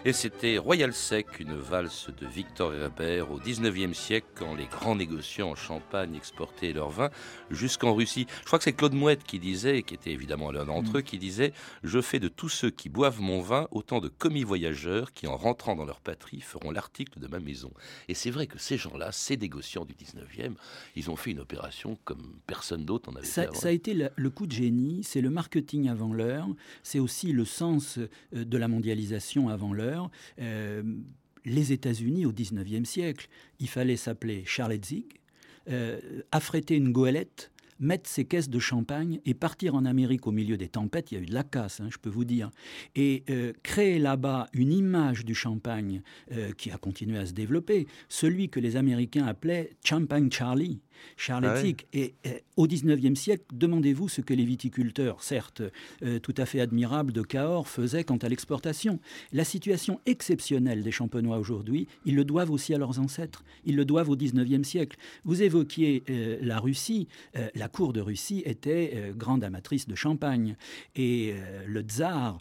Et 0.07 0.13
c'était 0.13 0.57
Royal 0.57 0.93
Sec, 0.93 1.41
une 1.41 1.57
valse 1.57 2.09
de 2.17 2.25
Victor 2.25 2.73
Herbert 2.73 3.29
au 3.29 3.41
19e 3.41 3.93
siècle, 3.93 4.27
quand 4.35 4.55
les 4.55 4.67
grands 4.67 4.95
négociants 4.95 5.49
en 5.49 5.55
Champagne 5.55 6.15
exportaient 6.15 6.71
leur 6.71 6.89
vin 6.89 7.09
jusqu'en 7.51 7.93
Russie. 7.93 8.25
Je 8.39 8.45
crois 8.45 8.57
que 8.57 8.63
c'est 8.63 8.71
Claude 8.71 8.93
Mouette 8.93 9.25
qui 9.25 9.37
disait, 9.37 9.83
qui 9.83 9.95
était 9.95 10.11
évidemment 10.11 10.49
l'un 10.53 10.63
d'entre 10.63 10.93
mmh. 10.93 10.97
eux, 10.99 11.01
qui 11.01 11.17
disait 11.17 11.51
Je 11.83 11.99
fais 11.99 12.19
de 12.19 12.29
tous 12.29 12.47
ceux 12.47 12.69
qui 12.69 12.87
boivent 12.87 13.19
mon 13.19 13.41
vin 13.41 13.67
autant 13.71 13.99
de 13.99 14.07
commis 14.07 14.45
voyageurs 14.45 15.11
qui, 15.11 15.27
en 15.27 15.35
rentrant 15.35 15.75
dans 15.75 15.83
leur 15.83 15.99
patrie, 15.99 16.39
feront 16.39 16.71
l'article 16.71 17.19
de 17.19 17.27
ma 17.27 17.41
maison. 17.41 17.73
Et 18.07 18.13
c'est 18.13 18.31
vrai 18.31 18.47
que 18.47 18.59
ces 18.59 18.77
gens-là, 18.77 19.11
ces 19.11 19.35
négociants 19.35 19.83
du 19.83 19.93
19e, 19.93 20.53
ils 20.95 21.11
ont 21.11 21.17
fait 21.17 21.31
une 21.31 21.41
opération 21.41 21.97
comme 22.05 22.39
personne 22.47 22.85
d'autre 22.85 23.09
en 23.09 23.15
avait 23.17 23.25
ça, 23.25 23.41
fait. 23.41 23.47
Avant. 23.49 23.59
Ça 23.59 23.67
a 23.67 23.71
été 23.71 23.93
le, 23.93 24.09
le 24.15 24.29
coup 24.29 24.47
de 24.47 24.53
génie, 24.53 25.03
c'est 25.03 25.19
le 25.19 25.31
marketing 25.31 25.89
avant 25.89 26.13
l'heure, 26.13 26.47
c'est 26.81 26.99
aussi 26.99 27.33
le 27.33 27.43
sens 27.43 27.99
de 28.31 28.57
la 28.57 28.69
mondialisation 28.69 29.49
avant 29.49 29.73
l'heure. 29.73 29.96
Euh, 30.39 30.83
les 31.45 31.71
États-Unis 31.71 32.25
au 32.25 32.31
19e 32.31 32.85
siècle, 32.85 33.27
il 33.59 33.69
fallait 33.69 33.95
s'appeler 33.95 34.43
Charles 34.45 34.73
Hetzig, 34.73 35.05
euh, 35.69 35.99
affréter 36.31 36.75
une 36.75 36.91
goélette, 36.91 37.51
mettre 37.79 38.09
ses 38.09 38.25
caisses 38.25 38.49
de 38.49 38.59
champagne 38.59 39.19
et 39.25 39.33
partir 39.33 39.75
en 39.75 39.85
Amérique 39.85 40.25
au 40.25 40.31
milieu 40.31 40.57
des 40.57 40.67
tempêtes, 40.67 41.11
il 41.11 41.15
y 41.15 41.17
a 41.19 41.21
eu 41.21 41.27
de 41.27 41.33
la 41.33 41.43
casse, 41.43 41.79
hein, 41.79 41.89
je 41.91 41.97
peux 41.99 42.09
vous 42.09 42.25
dire, 42.25 42.49
et 42.95 43.23
euh, 43.29 43.53
créer 43.61 43.99
là-bas 43.99 44.47
une 44.53 44.73
image 44.73 45.25
du 45.25 45.35
champagne 45.35 46.01
qui 46.57 46.71
a 46.71 46.77
continué 46.77 47.19
à 47.19 47.25
se 47.25 47.33
développer, 47.33 47.87
celui 48.09 48.49
que 48.49 48.59
les 48.59 48.75
Américains 48.75 49.25
appelaient 49.25 49.77
Champagne 49.83 50.31
Charlie. 50.31 50.81
Charlétique. 51.15 51.87
Ah. 51.93 51.97
Et, 51.97 52.13
et 52.23 52.43
au 52.55 52.67
XIXe 52.67 53.19
siècle, 53.19 53.45
demandez-vous 53.53 54.09
ce 54.09 54.21
que 54.21 54.33
les 54.33 54.45
viticulteurs, 54.45 55.23
certes 55.23 55.61
euh, 56.03 56.19
tout 56.19 56.33
à 56.37 56.45
fait 56.45 56.59
admirables 56.59 57.13
de 57.13 57.21
Cahors, 57.21 57.67
faisaient 57.67 58.03
quant 58.03 58.17
à 58.17 58.29
l'exportation. 58.29 58.99
La 59.31 59.43
situation 59.43 59.99
exceptionnelle 60.05 60.83
des 60.83 60.91
champenois 60.91 61.37
aujourd'hui, 61.37 61.87
ils 62.05 62.15
le 62.15 62.25
doivent 62.25 62.51
aussi 62.51 62.73
à 62.73 62.77
leurs 62.77 62.99
ancêtres. 62.99 63.43
Ils 63.65 63.75
le 63.75 63.85
doivent 63.85 64.09
au 64.09 64.15
XIXe 64.15 64.67
siècle. 64.67 64.97
Vous 65.23 65.41
évoquiez 65.41 66.03
euh, 66.09 66.37
la 66.41 66.59
Russie. 66.59 67.07
Euh, 67.35 67.47
la 67.55 67.67
cour 67.67 67.93
de 67.93 68.01
Russie 68.01 68.43
était 68.45 69.13
grande 69.15 69.43
amatrice 69.43 69.87
de 69.87 69.95
champagne. 69.95 70.55
Et 70.95 71.33
le 71.65 71.81
tsar, 71.81 72.37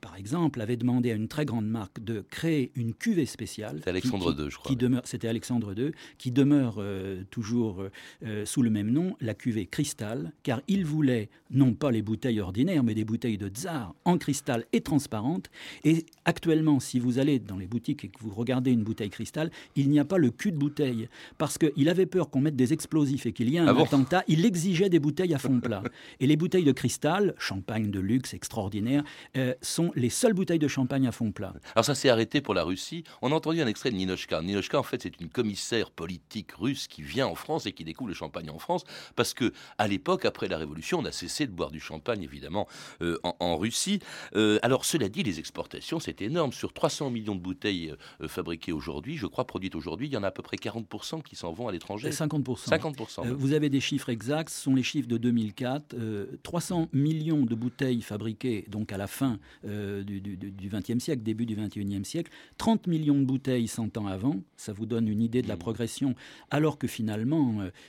par 0.00 0.16
exemple, 0.16 0.60
avait 0.60 0.76
demandé 0.76 1.10
à 1.10 1.14
une 1.14 1.28
très 1.28 1.44
grande 1.44 1.66
marque 1.66 2.02
de 2.02 2.20
créer 2.20 2.72
une 2.74 2.94
cuvée 2.94 3.26
spéciale. 3.26 3.76
C'était 3.78 3.90
Alexandre 3.90 4.34
II, 4.38 4.50
je 4.50 4.56
crois. 4.56 4.68
Qui 4.68 4.76
demeure, 4.76 5.02
c'était 5.04 5.28
Alexandre 5.28 5.78
II, 5.78 5.92
qui 6.18 6.30
demeure 6.30 6.76
euh, 6.78 7.22
toujours 7.50 7.82
euh, 8.24 8.46
sous 8.46 8.62
le 8.62 8.70
même 8.70 8.90
nom, 8.90 9.16
la 9.20 9.34
cuvée 9.34 9.66
cristal, 9.66 10.32
car 10.44 10.60
il 10.68 10.84
voulait 10.84 11.28
non 11.50 11.74
pas 11.74 11.90
les 11.90 12.00
bouteilles 12.00 12.40
ordinaires, 12.40 12.84
mais 12.84 12.94
des 12.94 13.04
bouteilles 13.04 13.38
de 13.38 13.48
tsar 13.48 13.92
en 14.04 14.18
cristal 14.18 14.66
et 14.72 14.82
transparentes. 14.82 15.50
Et 15.82 16.06
actuellement, 16.24 16.78
si 16.78 17.00
vous 17.00 17.18
allez 17.18 17.40
dans 17.40 17.56
les 17.56 17.66
boutiques 17.66 18.04
et 18.04 18.08
que 18.08 18.20
vous 18.20 18.30
regardez 18.30 18.70
une 18.70 18.84
bouteille 18.84 19.10
cristal, 19.10 19.50
il 19.74 19.90
n'y 19.90 19.98
a 19.98 20.04
pas 20.04 20.18
le 20.18 20.30
cul 20.30 20.52
de 20.52 20.56
bouteille, 20.56 21.08
parce 21.38 21.58
qu'il 21.58 21.88
avait 21.88 22.06
peur 22.06 22.30
qu'on 22.30 22.40
mette 22.40 22.54
des 22.54 22.72
explosifs 22.72 23.26
et 23.26 23.32
qu'il 23.32 23.48
y 23.50 23.56
ait 23.56 23.58
un 23.58 23.66
Ah 23.66 23.74
bon 23.74 23.84
attentat. 23.84 24.22
Il 24.28 24.44
exigeait 24.44 24.88
des 24.88 25.00
bouteilles 25.00 25.34
à 25.34 25.38
fond 25.38 25.58
plat. 25.58 25.82
Et 26.20 26.28
les 26.28 26.36
bouteilles 26.36 26.64
de 26.64 26.72
cristal, 26.72 27.34
champagne 27.36 27.90
de 27.90 27.98
luxe 27.98 28.32
extraordinaire, 28.32 29.02
euh, 29.36 29.54
sont 29.60 29.90
les 29.96 30.10
seules 30.10 30.34
bouteilles 30.34 30.60
de 30.60 30.68
champagne 30.68 31.08
à 31.08 31.12
fond 31.12 31.32
plat. 31.32 31.54
Alors 31.74 31.84
ça 31.84 31.96
s'est 31.96 32.10
arrêté 32.10 32.40
pour 32.40 32.54
la 32.54 32.62
Russie. 32.62 33.02
On 33.22 33.32
a 33.32 33.34
entendu 33.34 33.60
un 33.60 33.66
extrait 33.66 33.90
de 33.90 33.96
Ninochka. 33.96 34.40
Ninochka, 34.40 34.78
en 34.78 34.84
fait, 34.84 35.02
c'est 35.02 35.20
une 35.20 35.30
commissaire 35.30 35.90
politique 35.90 36.52
russe 36.52 36.86
qui 36.86 37.02
vient 37.02 37.26
en 37.26 37.34
France 37.40 37.66
et 37.66 37.72
qui 37.72 37.84
découvrent 37.84 38.08
le 38.08 38.14
champagne 38.14 38.50
en 38.50 38.58
France, 38.58 38.84
parce 39.16 39.34
que 39.34 39.52
à 39.78 39.88
l'époque, 39.88 40.24
après 40.24 40.48
la 40.48 40.58
Révolution, 40.58 41.00
on 41.00 41.04
a 41.04 41.12
cessé 41.12 41.46
de 41.46 41.52
boire 41.52 41.70
du 41.70 41.80
champagne, 41.80 42.22
évidemment, 42.22 42.68
euh, 43.02 43.18
en, 43.22 43.56
Russie. 43.56 44.00
Euh, 44.36 44.58
alors, 44.62 44.84
cela 44.84 45.08
dit, 45.08 45.22
les 45.22 45.38
exportations, 45.38 46.00
c'est 46.00 46.22
énorme. 46.22 46.52
Sur 46.52 46.72
300 46.72 47.10
millions 47.10 47.34
de 47.34 47.40
bouteilles 47.40 47.94
euh, 48.20 48.28
fabriquées 48.28 48.72
aujourd'hui, 48.72 49.16
je 49.16 49.26
crois 49.26 49.46
produites 49.46 49.74
aujourd'hui, 49.74 50.06
il 50.06 50.12
y 50.12 50.16
en 50.16 50.22
a 50.22 50.28
à 50.28 50.30
peu 50.30 50.42
près 50.42 50.56
40% 50.56 51.22
qui 51.22 51.36
s'en 51.36 51.52
vont 51.52 51.68
à 51.68 51.72
l'étranger. 51.72 52.10
50%. 52.10 52.68
50%. 52.68 53.32
vous 53.32 53.52
avez 53.52 53.68
des 53.68 53.80
chiffres 53.80 54.10
exacts, 54.10 54.50
ce 54.50 54.62
sont 54.62 54.74
les 54.74 54.82
chiffres 54.82 55.08
de 55.08 55.16
2004. 55.16 55.96
300 56.42 56.88
millions 56.92 57.44
de 57.44 57.54
bouteilles 57.54 58.02
fabriquées, 58.02 58.64
donc 58.68 58.92
à 58.92 58.96
la 58.96 59.06
fin 59.06 59.38
du 59.64 60.68
XXe 60.68 61.02
siècle, 61.02 61.22
début 61.22 61.46
du 61.46 61.56
XXIe 61.56 62.04
siècle. 62.04 62.30
30 62.58 62.86
millions 62.86 63.18
de 63.18 63.24
bouteilles 63.24 63.68
100 63.68 63.96
ans 63.96 64.06
avant. 64.06 64.36
Ça 64.56 64.72
vous 64.72 64.86
donne 64.86 65.08
une 65.08 65.22
idée 65.22 65.42
de 65.42 65.48
la 65.48 65.56
mmh. 65.56 65.58
progression, 65.58 66.14
alors 66.50 66.78
que 66.78 66.86
finalement, 66.86 67.29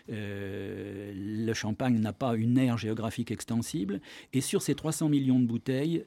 le 0.07 1.53
champagne 1.53 1.99
n'a 1.99 2.13
pas 2.13 2.35
une 2.35 2.57
aire 2.57 2.77
géographique 2.77 3.31
extensible. 3.31 4.01
Et 4.33 4.41
sur 4.41 4.61
ces 4.61 4.75
300 4.75 5.09
millions 5.09 5.39
de 5.39 5.45
bouteilles, 5.45 6.05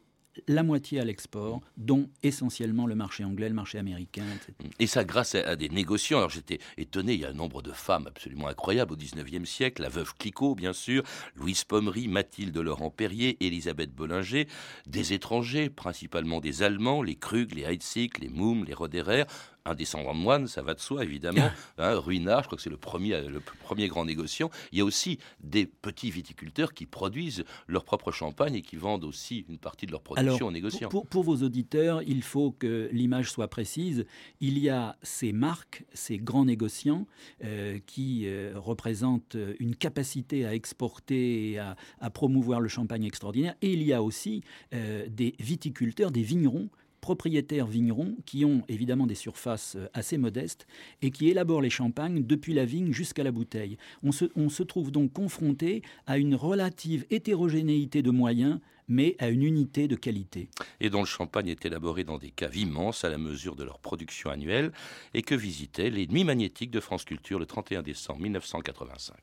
la 0.48 0.62
moitié 0.62 1.00
à 1.00 1.04
l'export, 1.04 1.60
dont 1.76 2.08
essentiellement 2.22 2.86
le 2.86 2.94
marché 2.94 3.24
anglais, 3.24 3.48
le 3.48 3.54
marché 3.54 3.78
américain, 3.78 4.24
etc. 4.34 4.52
Et 4.78 4.86
ça 4.86 5.04
grâce 5.04 5.34
à, 5.34 5.56
des 5.56 5.68
négociants. 5.68 6.18
Alors 6.18 6.30
j'étais 6.30 6.58
étonné, 6.76 7.14
il 7.14 7.20
y 7.20 7.24
a 7.24 7.30
un 7.30 7.34
nombre 7.34 7.62
de 7.62 7.72
femmes 7.72 8.06
absolument 8.06 8.48
incroyables 8.48 8.92
au 8.92 8.96
19e 8.96 9.44
siècle, 9.44 9.82
la 9.82 9.88
veuve 9.88 10.14
Clicquot, 10.18 10.54
bien 10.54 10.72
sûr, 10.72 11.02
Louise 11.36 11.64
Pommery, 11.64 12.08
Mathilde 12.08 12.56
Laurent 12.56 12.90
Perrier, 12.90 13.36
Elisabeth 13.40 13.94
Bollinger, 13.94 14.48
des 14.86 15.12
étrangers, 15.12 15.70
principalement 15.70 16.40
des 16.40 16.62
Allemands, 16.62 17.02
les 17.02 17.16
Krug, 17.16 17.54
les 17.54 17.62
Heidsieck, 17.62 18.18
les 18.18 18.28
Moum, 18.28 18.64
les 18.64 18.74
Roderer, 18.74 19.24
un 19.66 19.74
descendant 19.74 20.14
de 20.14 20.18
moine, 20.18 20.46
ça 20.46 20.60
va 20.60 20.74
de 20.74 20.80
soi 20.80 21.04
évidemment. 21.04 21.50
Hein, 21.76 21.98
Ruinard, 21.98 22.42
je 22.42 22.46
crois 22.46 22.56
que 22.56 22.62
c'est 22.62 22.70
le 22.70 22.76
premier, 22.76 23.20
le 23.22 23.40
premier 23.40 23.88
grand 23.88 24.04
négociant. 24.04 24.50
Il 24.70 24.78
y 24.78 24.80
a 24.80 24.84
aussi 24.84 25.18
des 25.40 25.66
petits 25.66 26.10
viticulteurs 26.10 26.72
qui 26.72 26.86
produisent 26.86 27.44
leur 27.66 27.84
propre 27.84 28.12
champagne 28.12 28.54
et 28.54 28.62
qui 28.62 28.76
vendent 28.76 29.02
aussi 29.02 29.44
une 29.48 29.58
partie 29.58 29.86
de 29.86 29.90
leur 29.90 30.02
production 30.02 30.46
aux 30.46 30.52
négociants. 30.52 30.88
Pour, 30.88 31.06
pour, 31.06 31.24
vos 31.24 31.42
auditeurs, 31.42 32.02
il 32.02 32.22
faut 32.22 32.52
que 32.52 32.88
l'image 32.92 33.30
soit 33.30 33.48
précise. 33.48 34.06
Il 34.40 34.58
y 34.58 34.68
a 34.68 34.96
ces 35.02 35.32
marques, 35.32 35.84
ces 35.94 36.18
grands 36.18 36.44
négociants 36.44 37.06
euh, 37.44 37.78
qui 37.86 38.26
euh, 38.26 38.52
représentent 38.56 39.36
une 39.58 39.74
capacité 39.74 40.46
à 40.46 40.54
exporter 40.54 41.50
et 41.50 41.58
à, 41.58 41.76
promouvoir 42.10 42.60
le 42.60 42.68
champagne 42.68 43.04
extraordinaire. 43.04 43.54
Et 43.62 43.72
il 43.72 43.82
y 43.82 43.92
a 43.92 44.02
aussi 44.02 44.42
euh, 44.74 45.06
des 45.08 45.34
viticulteurs, 45.40 46.12
des 46.12 46.22
vignerons 46.22 46.68
propriétaires 47.04 47.66
vignerons 47.66 48.16
qui 48.24 48.46
ont 48.46 48.62
évidemment 48.66 49.06
des 49.06 49.14
surfaces 49.14 49.76
euh, 49.76 49.90
assez 49.92 50.16
modestes 50.16 50.66
et 51.02 51.10
qui 51.10 51.28
élaborent 51.28 51.60
les 51.60 51.68
champagnes 51.68 52.24
depuis 52.24 52.54
la 52.54 52.64
vigne 52.64 52.94
jusqu'à 52.94 53.22
la 53.22 53.30
bouteille. 53.30 53.76
On 54.02 54.10
se, 54.10 54.24
on 54.36 54.48
se 54.48 54.62
trouve 54.62 54.90
donc 54.90 55.12
confronté 55.12 55.82
à 56.06 56.16
une 56.16 56.34
relative 56.34 57.04
hétérogénéité 57.10 58.00
de 58.00 58.10
moyens 58.10 58.58
mais 58.88 59.16
à 59.18 59.28
une 59.28 59.42
unité 59.42 59.86
de 59.86 59.96
qualité. 59.96 60.48
Et 60.80 60.88
dont 60.88 61.00
le 61.00 61.06
champagne 61.06 61.48
est 61.48 61.66
élaboré 61.66 62.04
dans 62.04 62.16
des 62.16 62.30
caves 62.30 62.56
immenses 62.56 63.04
à 63.04 63.10
la 63.10 63.18
mesure 63.18 63.54
de 63.54 63.64
leur 63.64 63.78
production 63.78 64.30
annuelle 64.30 64.72
et 65.12 65.20
que 65.20 65.34
visitait 65.34 65.90
les 65.90 66.06
Nuits 66.06 66.24
magnétiques 66.24 66.70
de 66.70 66.80
France 66.80 67.04
Culture 67.04 67.38
le 67.38 67.46
31 67.46 67.82
décembre 67.82 68.20
1985. 68.20 69.14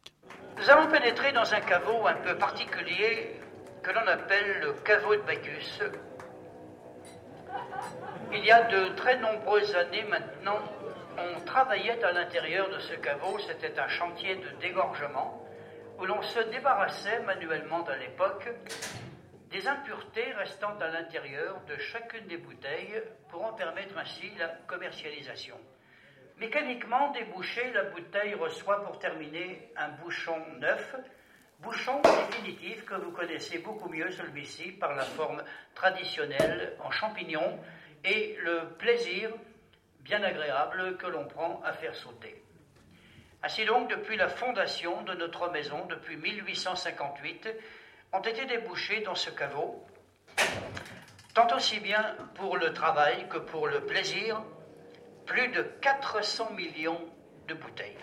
Nous 0.57 0.69
avons 0.69 0.91
pénétré 0.91 1.31
dans 1.31 1.51
un 1.51 1.61
caveau 1.61 2.05
un 2.07 2.15
peu 2.25 2.38
particulier 2.38 3.39
que 3.81 3.91
l'on 3.91 4.07
appelle 4.07 4.61
le 4.61 4.73
caveau 4.83 5.15
de 5.15 5.21
Bacchus, 5.21 5.81
il 8.41 8.48
y 8.48 8.51
a 8.51 8.63
de 8.63 8.95
très 8.95 9.19
nombreuses 9.19 9.75
années 9.75 10.03
maintenant, 10.10 10.60
on 11.15 11.39
travaillait 11.41 12.03
à 12.03 12.12
l'intérieur 12.12 12.69
de 12.71 12.79
ce 12.79 12.95
caveau, 12.95 13.38
c'était 13.38 13.79
un 13.79 13.88
chantier 13.88 14.36
de 14.36 14.50
dégorgement, 14.60 15.45
où 16.00 16.05
l'on 16.05 16.24
se 16.24 16.39
débarrassait 16.50 17.19
manuellement 17.19 17.83
à 17.83 17.95
l'époque 17.98 18.50
des 19.51 19.67
impuretés 19.67 20.31
restant 20.33 20.75
à 20.79 20.88
l'intérieur 20.88 21.62
de 21.67 21.77
chacune 21.77 22.25
des 22.25 22.38
bouteilles 22.38 23.03
pour 23.29 23.45
en 23.45 23.53
permettre 23.53 23.95
ainsi 24.00 24.31
la 24.39 24.48
commercialisation. 24.65 25.57
Mécaniquement 26.39 27.12
débouchée, 27.12 27.71
la 27.74 27.83
bouteille 27.83 28.33
reçoit 28.33 28.83
pour 28.83 28.98
terminer 28.98 29.71
un 29.77 29.89
bouchon 29.89 30.39
neuf, 30.57 30.95
bouchon 31.60 32.01
définitif 32.01 32.86
que 32.86 32.95
vous 32.95 33.12
connaissez 33.12 33.60
beaucoup 33.60 33.89
mieux 33.89 34.10
celui-ci 34.10 34.71
par 34.71 34.95
la 34.95 35.04
forme 35.04 35.43
traditionnelle 35.75 36.75
en 36.80 36.89
champignon 36.89 37.60
et 38.03 38.37
le 38.43 38.69
plaisir 38.77 39.31
bien 39.99 40.23
agréable 40.23 40.97
que 40.97 41.07
l'on 41.07 41.25
prend 41.25 41.61
à 41.63 41.73
faire 41.73 41.95
sauter. 41.95 42.43
Ainsi 43.43 43.65
donc, 43.65 43.89
depuis 43.89 44.17
la 44.17 44.27
fondation 44.27 45.01
de 45.03 45.13
notre 45.13 45.49
maison, 45.49 45.85
depuis 45.85 46.15
1858, 46.17 47.49
ont 48.13 48.21
été 48.21 48.45
débouchés 48.45 49.01
dans 49.01 49.15
ce 49.15 49.29
caveau, 49.29 49.83
tant 51.33 51.55
aussi 51.55 51.79
bien 51.79 52.15
pour 52.35 52.57
le 52.57 52.73
travail 52.73 53.27
que 53.29 53.37
pour 53.37 53.67
le 53.67 53.81
plaisir, 53.81 54.41
plus 55.25 55.47
de 55.47 55.61
400 55.81 56.51
millions 56.53 57.01
de 57.47 57.53
bouteilles. 57.53 57.97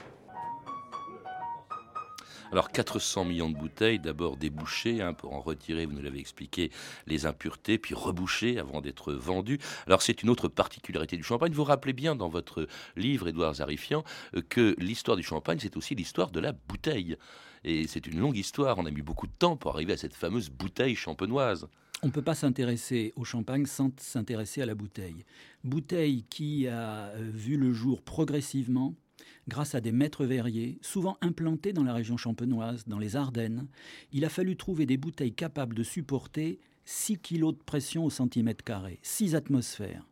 Alors 2.50 2.70
400 2.70 3.26
millions 3.26 3.50
de 3.50 3.58
bouteilles, 3.58 3.98
d'abord 3.98 4.38
débouchées 4.38 5.02
hein, 5.02 5.12
pour 5.12 5.34
en 5.34 5.40
retirer, 5.40 5.84
vous 5.84 5.92
nous 5.92 6.02
l'avez 6.02 6.18
expliqué, 6.18 6.70
les 7.06 7.26
impuretés, 7.26 7.76
puis 7.76 7.94
rebouchées 7.94 8.58
avant 8.58 8.80
d'être 8.80 9.12
vendues. 9.12 9.58
Alors 9.86 10.00
c'est 10.00 10.22
une 10.22 10.30
autre 10.30 10.48
particularité 10.48 11.18
du 11.18 11.22
champagne. 11.22 11.52
Vous 11.52 11.64
rappelez 11.64 11.92
bien 11.92 12.16
dans 12.16 12.30
votre 12.30 12.66
livre, 12.96 13.28
Édouard 13.28 13.54
Zarifian, 13.54 14.02
euh, 14.34 14.42
que 14.48 14.74
l'histoire 14.78 15.16
du 15.16 15.22
champagne, 15.22 15.58
c'est 15.60 15.76
aussi 15.76 15.94
l'histoire 15.94 16.30
de 16.30 16.40
la 16.40 16.52
bouteille. 16.52 17.16
Et 17.64 17.86
c'est 17.86 18.06
une 18.06 18.18
longue 18.18 18.36
histoire. 18.36 18.78
On 18.78 18.86
a 18.86 18.90
mis 18.90 19.02
beaucoup 19.02 19.26
de 19.26 19.32
temps 19.38 19.56
pour 19.56 19.72
arriver 19.74 19.92
à 19.92 19.98
cette 19.98 20.14
fameuse 20.14 20.48
bouteille 20.48 20.94
champenoise. 20.94 21.68
On 22.02 22.06
ne 22.06 22.12
peut 22.12 22.22
pas 22.22 22.36
s'intéresser 22.36 23.12
au 23.16 23.24
champagne 23.24 23.66
sans 23.66 23.90
s'intéresser 24.00 24.62
à 24.62 24.66
la 24.66 24.74
bouteille. 24.74 25.24
Bouteille 25.64 26.24
qui 26.30 26.68
a 26.68 27.12
vu 27.18 27.56
le 27.56 27.72
jour 27.72 28.00
progressivement 28.02 28.94
grâce 29.48 29.74
à 29.74 29.80
des 29.80 29.92
maîtres 29.92 30.24
verriers, 30.24 30.78
souvent 30.82 31.16
implantés 31.20 31.72
dans 31.72 31.84
la 31.84 31.94
région 31.94 32.16
champenoise, 32.16 32.84
dans 32.86 32.98
les 32.98 33.16
Ardennes, 33.16 33.66
il 34.12 34.24
a 34.24 34.28
fallu 34.28 34.56
trouver 34.56 34.86
des 34.86 34.96
bouteilles 34.96 35.34
capables 35.34 35.74
de 35.74 35.82
supporter 35.82 36.58
6 36.84 37.18
kg 37.18 37.52
de 37.52 37.62
pression 37.64 38.04
au 38.04 38.10
centimètre 38.10 38.64
carré, 38.64 38.98
6 39.02 39.34
atmosphères. 39.34 40.08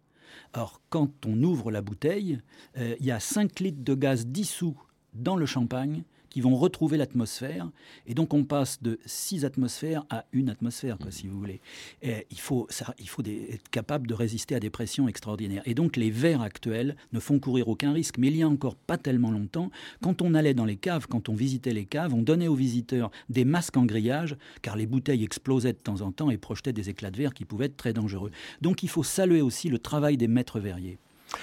Or, 0.54 0.80
quand 0.90 1.26
on 1.26 1.42
ouvre 1.42 1.70
la 1.70 1.82
bouteille, 1.82 2.40
euh, 2.76 2.96
il 3.00 3.06
y 3.06 3.10
a 3.10 3.20
5 3.20 3.60
litres 3.60 3.82
de 3.82 3.94
gaz 3.94 4.26
dissous 4.26 4.78
dans 5.14 5.36
le 5.36 5.46
champagne 5.46 6.04
qui 6.36 6.42
vont 6.42 6.54
retrouver 6.54 6.98
l'atmosphère. 6.98 7.70
Et 8.06 8.12
donc 8.12 8.34
on 8.34 8.44
passe 8.44 8.82
de 8.82 8.98
6 9.06 9.46
atmosphères 9.46 10.04
à 10.10 10.26
une 10.34 10.50
atmosphère, 10.50 10.98
quoi, 10.98 11.06
mmh. 11.06 11.12
si 11.12 11.28
vous 11.28 11.38
voulez. 11.38 11.62
Et 12.02 12.26
il 12.30 12.38
faut, 12.38 12.66
ça, 12.68 12.94
il 12.98 13.08
faut 13.08 13.22
être 13.22 13.70
capable 13.70 14.06
de 14.06 14.12
résister 14.12 14.54
à 14.54 14.60
des 14.60 14.68
pressions 14.68 15.08
extraordinaires. 15.08 15.62
Et 15.64 15.72
donc 15.72 15.96
les 15.96 16.10
verres 16.10 16.42
actuels 16.42 16.94
ne 17.14 17.20
font 17.20 17.38
courir 17.38 17.68
aucun 17.68 17.94
risque. 17.94 18.18
Mais 18.18 18.26
il 18.26 18.36
y 18.36 18.42
a 18.42 18.48
encore 18.50 18.76
pas 18.76 18.98
tellement 18.98 19.30
longtemps, 19.30 19.70
quand 20.02 20.20
on 20.20 20.34
allait 20.34 20.52
dans 20.52 20.66
les 20.66 20.76
caves, 20.76 21.06
quand 21.08 21.30
on 21.30 21.34
visitait 21.34 21.72
les 21.72 21.86
caves, 21.86 22.12
on 22.12 22.20
donnait 22.20 22.48
aux 22.48 22.54
visiteurs 22.54 23.10
des 23.30 23.46
masques 23.46 23.78
en 23.78 23.86
grillage, 23.86 24.36
car 24.60 24.76
les 24.76 24.84
bouteilles 24.84 25.24
explosaient 25.24 25.72
de 25.72 25.78
temps 25.78 26.02
en 26.02 26.12
temps 26.12 26.28
et 26.28 26.36
projetaient 26.36 26.74
des 26.74 26.90
éclats 26.90 27.10
de 27.10 27.16
verre 27.16 27.32
qui 27.32 27.46
pouvaient 27.46 27.64
être 27.64 27.78
très 27.78 27.94
dangereux. 27.94 28.30
Donc 28.60 28.82
il 28.82 28.90
faut 28.90 29.02
saluer 29.02 29.40
aussi 29.40 29.70
le 29.70 29.78
travail 29.78 30.18
des 30.18 30.28
maîtres 30.28 30.60
verriers. 30.60 30.98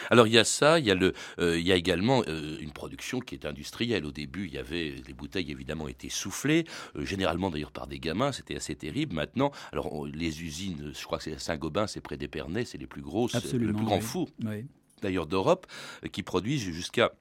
Alors 0.10 0.28
il 0.28 0.34
y 0.34 0.38
a 0.38 0.43
ça, 0.43 0.80
il 0.80 0.86
y 0.86 0.91
a, 0.91 0.96
le, 0.96 1.13
euh, 1.39 1.60
il 1.60 1.65
y 1.65 1.72
a 1.72 1.76
également 1.76 2.24
euh, 2.28 2.58
une 2.60 2.72
production 2.72 3.19
qui 3.19 3.36
est 3.36 3.46
industrielle. 3.46 4.06
Au 4.06 4.12
début, 4.12 4.48
il 4.48 4.54
y 4.54 4.58
avait 4.58 4.96
les 5.08 5.13
bouteilles 5.13 5.52
évidemment 5.52 5.88
étaient 5.88 6.10
soufflées, 6.10 6.65
euh, 6.96 7.06
généralement 7.06 7.50
d'ailleurs 7.50 7.72
par 7.72 7.88
des 7.88 8.00
gamins, 8.00 8.32
c'était 8.32 8.56
assez 8.56 8.76
terrible. 8.76 9.15
Maintenant, 9.15 9.52
alors 9.72 10.06
les 10.06 10.43
usines, 10.43 10.91
je 10.98 11.04
crois 11.04 11.17
que 11.17 11.26
c'est 11.26 11.39
Saint-Gobain, 11.39 11.88
c'est 11.88 12.02
près 12.02 12.17
d'Épernay, 12.17 12.65
c'est 12.65 12.78
les 12.78 12.88
plus 12.88 13.02
grosses, 13.02 13.34
le 13.54 13.74
plus 13.74 13.86
grand 13.86 14.02
four 14.02 14.30
d'ailleurs 15.02 15.28
d'Europe, 15.28 15.67
qui 16.13 16.24
produisent 16.24 16.62
jusqu'à 16.62 17.12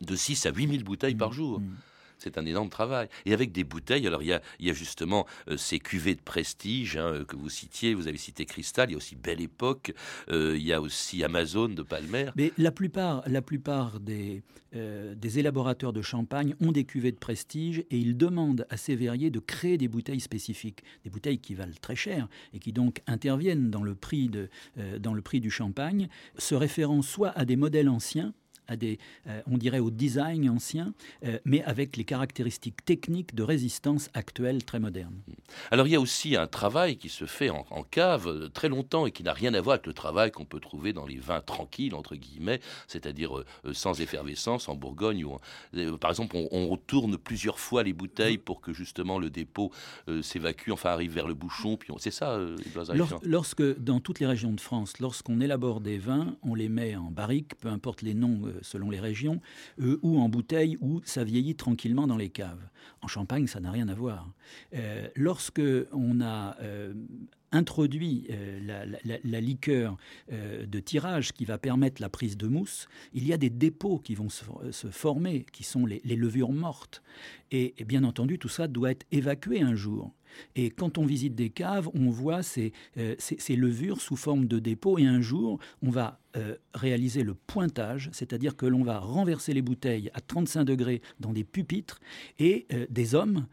de 0.00 0.16
6 0.16 0.46
à 0.46 0.50
8 0.50 0.68
000 0.70 0.82
bouteilles 0.84 1.14
par 1.14 1.30
mmh, 1.30 1.34
jour. 1.34 1.60
Mmh 1.60 1.74
c'est 2.18 2.38
un 2.38 2.46
énorme 2.46 2.68
travail. 2.68 3.08
Et 3.26 3.32
avec 3.32 3.52
des 3.52 3.64
bouteilles, 3.64 4.06
alors 4.06 4.22
il 4.22 4.28
y 4.28 4.70
a, 4.70 4.72
justement 4.72 5.26
euh, 5.48 5.56
ces 5.56 5.78
cuvées 5.78 6.14
de 6.14 6.20
prestige 6.20 6.96
hein, 6.96 7.24
que 7.26 7.36
vous 7.36 7.48
citiez, 7.48 7.94
vous 7.94 8.08
avez 8.08 8.18
cité 8.18 8.44
Cristal, 8.44 8.90
il 8.90 8.92
y 8.92 8.94
a 8.94 8.98
aussi 8.98 9.16
Belle 9.16 9.40
Époque, 9.40 9.92
euh, 10.30 10.56
il 10.56 10.62
y 10.62 10.72
a 10.72 10.80
aussi 10.80 11.24
Amazon 11.24 11.68
de 11.68 11.82
Palmer. 11.82 12.30
Mais 12.36 12.52
la 12.58 12.70
plupart, 12.70 13.22
la 13.26 13.42
plupart 13.42 14.00
des, 14.00 14.42
euh, 14.74 15.14
des 15.14 15.38
élaborateurs 15.38 15.92
de 15.92 16.02
champagne 16.02 16.54
ont 16.60 16.72
des 16.72 16.84
cuvées 16.84 17.12
de 17.12 17.18
prestige 17.18 17.84
et 17.90 17.98
ils 17.98 18.16
demandent 18.16 18.66
à 18.70 18.76
ces 18.76 18.96
verriers 18.96 19.30
de 19.30 19.40
créer 19.40 19.78
des 19.78 19.88
bouteilles 19.88 20.20
spécifiques, 20.20 20.82
des 21.04 21.10
bouteilles 21.10 21.38
qui 21.38 21.54
valent 21.54 21.72
très 21.80 21.96
cher 21.96 22.28
et 22.52 22.58
qui 22.58 22.72
donc 22.72 23.00
interviennent 23.06 23.70
dans 23.70 23.82
le 23.82 23.94
prix, 23.94 24.28
de, 24.28 24.48
dans 24.98 25.14
le 25.14 25.22
prix 25.22 25.40
du 25.40 25.50
champagne, 25.50 26.08
se 26.36 26.54
référant 26.54 27.02
soit 27.02 27.30
à 27.30 27.44
des 27.44 27.56
modèles 27.56 27.88
anciens, 27.88 28.34
à 28.68 28.76
des, 28.76 28.98
on 29.46 29.58
dirait 29.58 29.78
au 29.78 29.90
design 29.90 30.48
ancien, 30.48 30.92
mais 31.44 31.62
avec 31.64 31.96
les 31.96 32.04
caractéristiques 32.04 32.84
techniques 32.84 33.34
de 33.34 33.42
résistance 33.42 34.10
actuelles 34.14 34.64
très 34.64 34.78
modernes. 34.78 35.18
Alors 35.70 35.86
il 35.86 35.90
y 35.90 35.96
a 35.96 36.00
aussi 36.00 36.36
un 36.36 36.46
travail 36.46 36.96
qui 36.96 37.08
se 37.08 37.24
fait 37.24 37.50
en, 37.50 37.64
cave 37.90 38.50
très 38.50 38.68
longtemps 38.68 39.06
et 39.06 39.12
qui 39.12 39.22
n'a 39.22 39.32
rien 39.32 39.54
à 39.54 39.60
voir 39.60 39.74
avec 39.74 39.86
le 39.86 39.94
travail 39.94 40.30
qu'on 40.30 40.44
peut 40.44 40.60
trouver 40.60 40.92
dans 40.92 41.06
les 41.06 41.18
vins 41.18 41.40
tranquilles, 41.40 41.94
entre 41.94 42.16
guillemets, 42.16 42.60
c'est-à-dire 42.86 43.44
sans 43.72 44.00
effervescence 44.00 44.68
en 44.68 44.74
Bourgogne. 44.74 45.24
Où 45.24 45.38
par 45.98 46.10
exemple, 46.10 46.36
on, 46.36 46.48
on, 46.52 46.76
tourne 46.76 47.16
plusieurs 47.18 47.58
fois 47.58 47.82
les 47.82 47.92
bouteilles 47.92 48.38
pour 48.38 48.60
que 48.60 48.72
justement 48.72 49.18
le 49.18 49.30
dépôt 49.30 49.72
s'évacue, 50.22 50.70
enfin 50.70 50.90
arrive 50.90 51.12
vers 51.12 51.28
le 51.28 51.34
bouchon. 51.34 51.76
Puis 51.76 51.92
c'est 51.98 52.10
ça, 52.10 52.38
Lorsque, 53.22 53.62
dans 53.80 54.00
toutes 54.00 54.20
les 54.20 54.26
régions 54.26 54.52
de 54.52 54.60
France, 54.60 54.98
lorsqu'on 55.00 55.40
élabore 55.40 55.80
des 55.80 55.98
vins, 55.98 56.36
on 56.42 56.54
les 56.54 56.68
met 56.68 56.96
en 56.96 57.10
barrique, 57.10 57.54
peu 57.56 57.68
importe 57.68 58.02
les 58.02 58.14
noms 58.14 58.40
euh, 58.46 58.57
selon 58.62 58.90
les 58.90 59.00
régions, 59.00 59.40
euh, 59.80 59.98
ou 60.02 60.18
en 60.20 60.28
bouteille, 60.28 60.76
ou 60.80 61.00
ça 61.04 61.24
vieillit 61.24 61.54
tranquillement 61.54 62.06
dans 62.06 62.16
les 62.16 62.30
caves. 62.30 62.68
En 63.02 63.08
Champagne, 63.08 63.46
ça 63.46 63.60
n'a 63.60 63.70
rien 63.70 63.88
à 63.88 63.94
voir. 63.94 64.30
Euh, 64.74 65.08
lorsque 65.14 65.62
on 65.92 66.20
a 66.20 66.56
introduit 67.50 68.28
la, 68.62 68.84
la, 68.84 69.40
liqueur 69.40 69.96
de 70.30 70.80
tirage 70.80 71.32
qui 71.32 71.44
va 71.44 71.56
permettre 71.56 72.02
la 72.02 72.08
prise 72.10 72.36
de 72.36 72.46
mousse, 72.46 72.88
il 73.14 73.26
y 73.26 73.32
a 73.32 73.38
des 73.38 73.48
dépôts 73.48 73.98
qui 73.98 74.14
vont 74.14 74.28
se, 74.28 74.44
former, 74.90 75.46
qui 75.50 75.64
sont 75.64 75.86
les, 75.86 76.00
levures 76.04 76.52
mortes. 76.52 77.02
et, 77.50 77.74
bien 77.86 78.04
entendu, 78.04 78.38
tout 78.38 78.48
ça 78.48 78.68
doit 78.68 78.90
être 78.90 79.06
évacué 79.12 79.62
un 79.62 79.74
jour. 79.74 80.12
Et 80.56 80.70
quand 80.70 80.98
on 80.98 81.06
visite 81.06 81.34
des 81.34 81.50
caves, 81.50 81.88
on 81.94 82.10
voit 82.10 82.42
ces, 82.42 82.72
euh, 82.96 83.14
ces, 83.18 83.56
levures 83.56 84.00
sous 84.00 84.16
forme 84.16 84.46
de 84.46 84.58
dépôt. 84.58 84.98
Et 84.98 85.06
un 85.06 85.20
jour, 85.20 85.58
on 85.82 85.90
va 85.90 86.20
euh, 86.36 86.56
réaliser 86.74 87.22
le 87.22 87.34
pointage, 87.34 88.10
c'est-à-dire 88.12 88.56
que 88.56 88.66
l'on 88.66 88.82
va 88.82 88.98
renverser 88.98 89.54
les 89.54 89.62
bouteilles 89.62 90.10
à 90.14 90.20
35 90.20 90.64
degrés 90.64 91.02
dans 91.20 91.32
des 91.32 91.44
pupitres. 91.44 92.00
Et 92.38 92.66
euh, 92.72 92.86
des 92.90 93.14
hommes, 93.14 93.46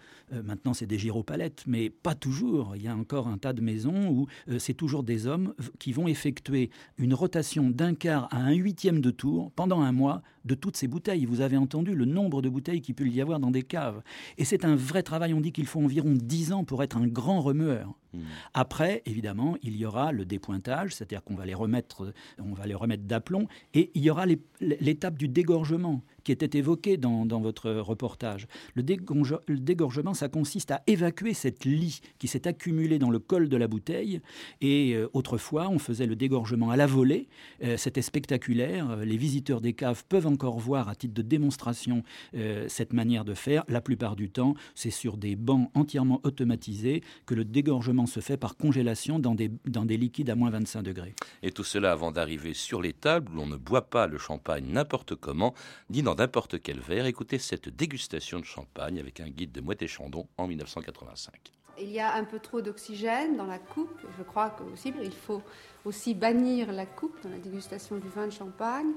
maintenant 0.44 0.74
c'est 0.74 0.88
des 0.88 0.98
gyropalettes, 0.98 1.64
mais 1.68 1.92
pas 1.92 2.16
toujours. 2.16 2.76
Il 2.76 2.82
y 2.82 2.88
a 2.88 2.96
encore 2.96 3.28
un 3.28 3.38
tas 3.38 3.54
de 3.54 3.62
maisons 3.62 4.10
où 4.10 4.28
c'est 4.58 4.74
toujours 4.74 5.04
des 5.04 5.28
hommes 5.28 5.54
qui 5.78 5.92
vont 5.92 6.08
effectuer 6.08 6.72
une 6.98 7.14
rotation 7.14 7.70
d'un 7.70 7.94
quart 7.94 8.28
à 8.32 8.38
un 8.38 8.54
huitième 8.54 9.02
de 9.02 9.12
tour 9.12 9.52
pendant 9.52 9.82
un 9.82 9.92
mois 9.92 10.24
de 10.46 10.56
toutes 10.56 10.78
ces 10.78 10.88
bouteilles. 10.88 11.26
Vous 11.26 11.42
avez 11.42 11.58
entendu 11.58 11.94
le 11.96 12.06
nombre 12.06 12.42
de 12.42 12.50
bouteilles 12.50 12.82
qu'il 12.82 12.96
peut 12.96 13.08
y 13.08 13.22
avoir 13.22 13.40
dans 13.40 13.52
des 13.52 13.64
caves. 13.64 14.02
Et 14.38 14.46
c'est 14.46 14.66
un 14.66 14.76
vrai 14.76 15.04
travail. 15.04 15.34
On 15.34 15.42
dit 15.42 15.52
qu'il 15.52 15.66
faut 15.66 15.82
environ 15.82 16.14
10 16.16 16.54
ans 16.54 16.64
pour 16.64 16.84
être 16.84 16.98
un 16.98 17.08
grand 17.08 17.42
remueur. 17.42 17.94
Hmm. 18.16 18.24
Après, 18.54 19.02
évidemment, 19.06 19.58
il 19.62 19.76
y 19.76 19.86
aura 19.86 20.12
le 20.12 20.26
dépointage, 20.26 20.96
c'est-à-dire 20.96 21.24
qu'on 21.24 21.36
va 21.36 21.46
les 21.46 21.54
remettre, 21.54 22.14
on 22.40 22.54
va 22.54 22.66
les 22.66 22.76
remettre 22.76 23.04
d'aplomb, 23.04 23.48
et 23.74 23.92
il 23.94 24.04
y 24.04 24.10
aura 24.10 24.26
l'étape 24.60 25.18
du 25.18 25.28
dégorgement 25.28 26.02
qui 26.26 26.32
était 26.32 26.58
évoqué 26.58 26.98
dans, 26.98 27.26
votre 27.40 27.72
reportage. 27.72 28.48
Le, 28.74 28.84
dégorgement, 28.84 30.14
ça 30.14 30.28
consiste 30.28 30.72
à 30.72 30.82
évacuer 30.88 31.34
cette 31.34 31.64
lie 31.66 32.02
qui 32.18 32.28
s'est 32.28 32.48
accumulée 32.48 32.98
dans 32.98 33.12
le 33.12 33.20
col 33.20 33.48
de 33.48 33.56
la 33.56 33.68
bouteille. 33.68 34.22
Et 34.60 34.94
euh, 34.96 35.08
autrefois, 35.14 35.70
on 35.70 35.78
faisait 35.78 36.08
le 36.08 36.16
dégorgement 36.16 36.72
à 36.72 36.78
la 36.78 36.88
volée. 36.88 37.28
Euh, 37.64 37.78
c'était 37.78 38.02
spectaculaire. 38.02 38.98
Les 38.98 39.18
visiteurs 39.18 39.62
des 39.62 39.74
caves 39.74 40.04
peuvent 40.10 40.26
encore 40.26 40.58
voir 40.58 40.90
à 40.90 40.96
titre 40.96 41.14
de 41.14 41.22
démonstration 41.22 42.04
euh, 42.34 42.66
cette 42.68 42.94
manière 42.94 43.24
de 43.24 43.36
faire. 43.36 43.64
La 43.68 43.82
plupart 43.82 44.16
du 44.16 44.30
temps, 44.30 44.56
c'est 44.74 44.90
sur 44.90 45.18
des 45.18 45.36
bancs 45.36 45.70
entièrement 45.76 46.22
automatisés 46.24 47.04
que 47.28 47.36
le 47.36 47.46
dégorgement 47.46 48.05
se 48.06 48.20
fait 48.20 48.38
par 48.38 48.58
congélation 48.58 49.20
dans 49.20 49.36
des, 49.36 49.52
dans 49.66 49.86
des 49.86 49.98
liquides 49.98 50.30
à 50.30 50.36
moins 50.36 50.50
25 50.50 50.82
degrés. 50.82 51.16
Et 51.44 51.52
tout 51.52 51.64
cela 51.64 51.92
avant 51.92 52.12
d'arriver 52.12 52.54
sur 52.54 52.82
les 52.82 52.94
tables 52.94 53.32
où 53.32 53.36
l'on 53.36 53.46
ne 53.46 53.58
boit 53.58 53.90
pas 53.90 54.08
le 54.08 54.18
champagne 54.18 54.66
n'importe 54.68 55.16
comment, 55.16 55.54
ni 55.90 56.02
dans 56.02 56.16
n'importe 56.16 56.62
quel 56.62 56.80
verre. 56.80 57.06
Écoutez 57.06 57.40
cette 57.40 57.70
dégustation 57.70 58.40
de 58.40 58.46
champagne 58.46 59.00
avec 59.00 59.20
un 59.20 59.30
guide 59.30 59.52
de 59.52 59.62
Moët 59.62 59.86
Chandon 59.88 60.28
en 60.38 60.48
1985. 60.48 61.34
Il 61.80 61.92
y 61.92 62.00
a 62.00 62.14
un 62.14 62.24
peu 62.24 62.40
trop 62.40 62.62
d'oxygène 62.62 63.36
dans 63.36 63.46
la 63.46 63.60
coupe. 63.60 64.00
Je 64.18 64.24
crois 64.24 64.50
que 64.50 64.64
il 65.04 65.12
faut 65.12 65.42
aussi 65.84 66.14
bannir 66.14 66.72
la 66.72 66.86
coupe 66.86 67.22
dans 67.24 67.30
la 67.30 67.38
dégustation 67.38 67.98
du 67.98 68.08
vin 68.08 68.28
de 68.28 68.32
champagne. 68.32 68.94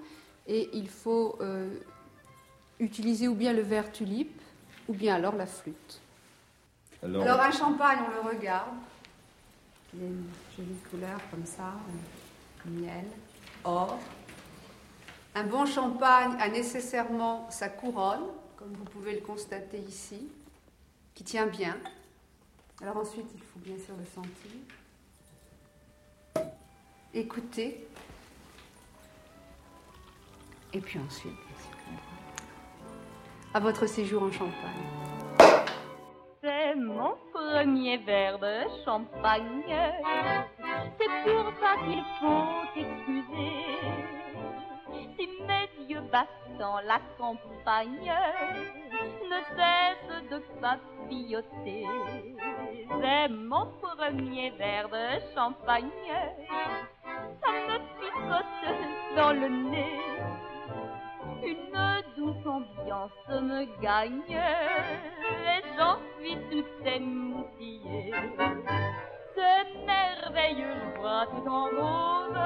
Et 0.46 0.70
il 0.72 0.88
faut 0.88 1.36
euh, 1.40 1.68
utiliser 2.78 3.26
ou 3.28 3.34
bien 3.34 3.52
le 3.52 3.62
verre 3.62 3.90
tulipe 3.90 4.40
ou 4.88 4.94
bien 4.94 5.16
alors 5.16 5.34
la 5.34 5.46
flûte. 5.46 6.00
Alors, 7.02 7.22
alors 7.22 7.40
un 7.40 7.50
champagne, 7.50 7.98
on 8.06 8.22
le 8.22 8.36
regarde. 8.36 8.74
Il 9.94 10.00
y 10.00 10.04
a 10.04 10.06
une 10.06 10.28
jolie 10.56 10.78
couleur 10.90 11.18
comme 11.30 11.46
ça, 11.46 11.72
miel, 12.66 13.06
or. 13.64 13.98
Un 15.34 15.44
bon 15.44 15.66
champagne 15.66 16.36
a 16.40 16.48
nécessairement 16.48 17.50
sa 17.50 17.68
couronne, 17.68 18.26
comme 18.56 18.72
vous 18.72 18.84
pouvez 18.84 19.14
le 19.14 19.20
constater 19.20 19.78
ici, 19.78 20.28
qui 21.14 21.24
tient 21.24 21.46
bien. 21.46 21.76
Alors 22.82 22.98
ensuite, 22.98 23.26
il 23.34 23.40
faut 23.40 23.58
bien 23.60 23.76
sûr 23.78 23.94
le 23.96 24.04
sentir. 24.04 24.50
Écouter. 27.14 27.88
Et 30.72 30.80
puis 30.80 30.98
ensuite, 30.98 31.32
à 33.54 33.60
votre 33.60 33.86
séjour 33.86 34.22
en 34.22 34.30
Champagne. 34.30 35.07
Premier 37.58 37.96
verre 37.96 38.38
de 38.38 38.68
champagne. 38.84 39.64
C'est 40.96 41.12
pour 41.24 41.52
ça 41.60 41.74
qu'il 41.84 42.04
faut 42.20 42.46
excuser 42.76 43.66
si 45.16 45.28
mes 45.44 45.68
yeux 45.88 46.04
battants 46.12 46.78
la 46.86 47.00
campagne 47.18 48.12
ne 49.28 49.40
cessent 49.56 50.22
de 50.30 50.38
papilloter. 50.60 51.84
C'est 53.00 53.28
mon 53.28 53.66
premier 53.80 54.50
verre 54.50 54.88
de 54.88 55.34
champagne, 55.34 55.90
ça 57.42 57.50
me 57.50 57.78
picote 57.98 59.16
dans 59.16 59.32
le 59.32 59.48
nez. 59.48 59.98
Une 61.42 61.97
me 62.88 63.66
gagne 63.82 64.22
et 64.30 65.62
j'en 65.76 65.98
suis 66.18 66.36
tout 66.50 66.66
émoustillée. 66.84 68.14
C'est 69.34 69.86
merveilleux, 69.86 70.94
je 70.96 71.24
tout 71.30 71.48
en 71.48 71.64
rose 71.64 72.36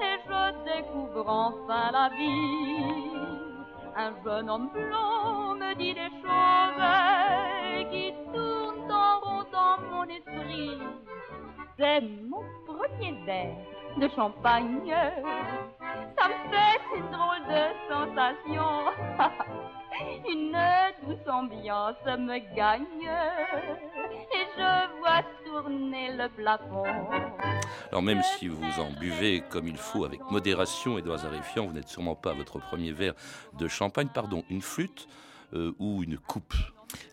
et 0.00 0.16
je 0.26 0.64
découvre 0.64 1.28
enfin 1.28 1.90
la 1.92 2.08
vie. 2.16 3.10
Un 3.96 4.12
jeune 4.24 4.50
homme 4.50 4.70
blond 4.72 5.54
me 5.54 5.74
dit 5.74 5.94
des 5.94 6.10
choses 6.22 7.90
qui 7.90 8.12
tournent 8.32 8.90
en 8.90 9.20
rond 9.20 9.44
dans 9.52 9.78
mon 9.90 10.04
esprit. 10.04 10.78
C'est 11.76 12.00
mon 12.00 12.42
premier 12.66 13.12
verre 13.24 13.56
de 13.98 14.08
champagne. 14.14 14.94
Ça 16.18 16.28
me 16.28 16.50
fait 16.50 16.80
une 16.96 17.10
drôle 17.10 17.44
de 17.48 17.64
sensation. 17.88 18.68
Une 20.28 20.56
douce 21.06 21.28
ambiance 21.28 22.04
me 22.06 22.38
gagne 22.56 22.82
et 24.32 24.46
je 24.56 24.98
vois 24.98 25.22
tourner 25.44 26.12
le 26.16 26.28
plafond. 26.30 26.82
Alors 27.90 28.02
même 28.02 28.22
si 28.22 28.48
vous 28.48 28.80
en 28.80 28.90
buvez 28.90 29.42
comme 29.48 29.68
il 29.68 29.76
faut 29.76 30.04
avec 30.04 30.20
modération, 30.30 30.98
Edouard 30.98 31.18
Zaréfian, 31.18 31.66
vous 31.66 31.72
n'êtes 31.72 31.88
sûrement 31.88 32.16
pas 32.16 32.30
à 32.30 32.34
votre 32.34 32.58
premier 32.58 32.90
verre 32.90 33.14
de 33.56 33.68
champagne. 33.68 34.08
Pardon, 34.12 34.42
une 34.50 34.62
flûte 34.62 35.06
euh, 35.52 35.72
ou 35.78 36.02
une 36.02 36.18
coupe? 36.18 36.54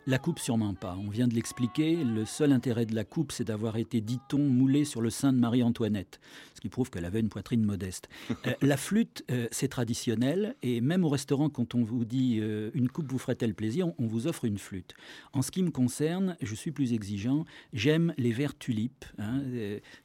La 0.07 0.17
coupe, 0.17 0.39
sûrement 0.39 0.73
pas. 0.73 0.97
On 0.97 1.09
vient 1.09 1.27
de 1.27 1.33
l'expliquer. 1.33 2.03
Le 2.03 2.25
seul 2.25 2.51
intérêt 2.51 2.85
de 2.85 2.95
la 2.95 3.03
coupe, 3.03 3.31
c'est 3.31 3.43
d'avoir 3.43 3.77
été, 3.77 4.01
dit-on, 4.01 4.39
moulé 4.39 4.85
sur 4.85 5.01
le 5.01 5.09
sein 5.09 5.33
de 5.33 5.39
Marie-Antoinette, 5.39 6.19
ce 6.55 6.61
qui 6.61 6.69
prouve 6.69 6.89
qu'elle 6.89 7.05
avait 7.05 7.19
une 7.19 7.29
poitrine 7.29 7.63
modeste. 7.63 8.09
Euh, 8.47 8.53
la 8.63 8.75
flûte, 8.75 9.23
euh, 9.29 9.47
c'est 9.51 9.67
traditionnel, 9.67 10.55
et 10.63 10.81
même 10.81 11.03
au 11.03 11.09
restaurant, 11.09 11.49
quand 11.49 11.75
on 11.75 11.83
vous 11.83 12.05
dit 12.05 12.39
euh, 12.41 12.71
une 12.73 12.89
coupe 12.89 13.11
vous 13.11 13.19
ferait-elle 13.19 13.53
plaisir, 13.53 13.91
on, 13.99 14.07
vous 14.07 14.25
offre 14.25 14.45
une 14.45 14.57
flûte. 14.57 14.95
En 15.33 15.43
ce 15.43 15.51
qui 15.51 15.61
me 15.61 15.69
concerne, 15.69 16.35
je 16.41 16.55
suis 16.55 16.71
plus 16.71 16.93
exigeant. 16.93 17.45
J'aime 17.71 18.15
les 18.17 18.31
verres 18.31 18.57
tulipes, 18.57 19.05
hein, 19.19 19.43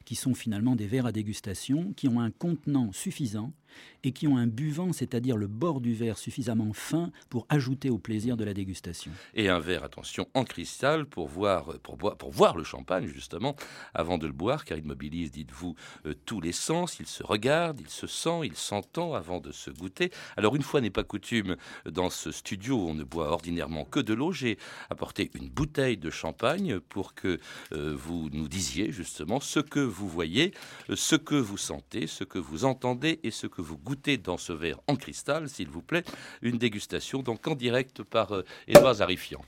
qui 0.05 0.13
sont 0.13 0.35
finalement 0.35 0.75
des 0.75 0.85
verres 0.85 1.07
à 1.07 1.11
dégustation, 1.11 1.93
qui 1.93 2.07
ont 2.07 2.19
un 2.19 2.29
contenant 2.29 2.91
suffisant 2.91 3.53
et 4.03 4.11
qui 4.11 4.27
ont 4.27 4.37
un 4.37 4.47
buvant, 4.47 4.93
c'est-à-dire 4.93 5.37
le 5.37 5.47
bord 5.47 5.81
du 5.81 5.93
verre 5.93 6.17
suffisamment 6.17 6.73
fin 6.73 7.11
pour 7.29 7.45
ajouter 7.49 7.89
au 7.89 7.97
plaisir 7.97 8.37
de 8.37 8.43
la 8.43 8.53
dégustation. 8.53 9.11
Et 9.33 9.49
un 9.49 9.59
verre 9.59 9.83
attention, 9.83 10.27
en 10.33 10.43
cristal 10.43 11.05
pour 11.05 11.27
voir, 11.27 11.79
pour, 11.79 11.97
pour 11.97 12.31
voir 12.31 12.55
le 12.55 12.63
champagne, 12.63 13.07
justement, 13.07 13.55
avant 13.93 14.17
de 14.17 14.27
le 14.27 14.33
boire, 14.33 14.65
car 14.65 14.77
il 14.77 14.85
mobilise, 14.85 15.31
dites-vous, 15.31 15.75
euh, 16.05 16.13
tous 16.25 16.41
les 16.41 16.51
sens. 16.51 16.97
Il 16.99 17.07
se 17.07 17.23
regarde, 17.23 17.79
il 17.79 17.89
se 17.89 18.07
sent, 18.07 18.41
il 18.43 18.55
s'entend 18.55 19.13
avant 19.13 19.39
de 19.39 19.51
se 19.51 19.69
goûter. 19.71 20.11
Alors, 20.35 20.55
une 20.55 20.61
fois 20.61 20.81
n'est 20.81 20.89
pas 20.89 21.03
coutume, 21.03 21.55
dans 21.89 22.09
ce 22.09 22.31
studio, 22.31 22.87
on 22.87 22.93
ne 22.93 23.03
boit 23.03 23.29
ordinairement 23.29 23.85
que 23.85 23.99
de 23.99 24.13
l'eau. 24.13 24.31
J'ai 24.31 24.57
apporté 24.89 25.31
une 25.33 25.49
bouteille 25.49 25.97
de 25.97 26.09
champagne 26.09 26.79
pour 26.79 27.13
que 27.13 27.39
euh, 27.71 27.95
vous 27.95 28.29
nous 28.31 28.47
disiez, 28.47 28.91
justement, 28.91 29.39
ce 29.39 29.59
que 29.59 29.79
vous 29.79 30.07
voyez, 30.07 30.53
euh, 30.89 30.95
ce 30.95 31.15
que 31.15 31.35
vous 31.35 31.57
sentez, 31.57 32.07
ce 32.07 32.23
que 32.23 32.39
vous 32.39 32.65
entendez 32.65 33.19
et 33.23 33.31
ce 33.31 33.47
que 33.47 33.56
vous 33.61 33.77
goûtez 33.77 34.17
dans 34.17 34.37
ce 34.37 34.53
verre 34.53 34.79
en 34.87 34.95
cristal, 34.95 35.49
s'il 35.49 35.69
vous 35.69 35.81
plaît. 35.81 36.03
Une 36.41 36.57
dégustation, 36.57 37.21
donc 37.23 37.47
en 37.47 37.55
direct 37.55 38.03
par 38.03 38.33
Édouard 38.67 38.95
Zarifian. 38.95 39.41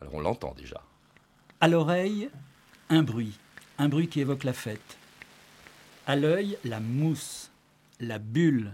Alors 0.00 0.14
on 0.14 0.20
l'entend 0.20 0.54
déjà. 0.54 0.82
À 1.60 1.68
l'oreille, 1.68 2.28
un 2.90 3.02
bruit, 3.02 3.38
un 3.78 3.88
bruit 3.88 4.08
qui 4.08 4.20
évoque 4.20 4.44
la 4.44 4.52
fête. 4.52 4.98
À 6.06 6.16
l'œil, 6.16 6.58
la 6.64 6.80
mousse, 6.80 7.50
la 8.00 8.18
bulle. 8.18 8.72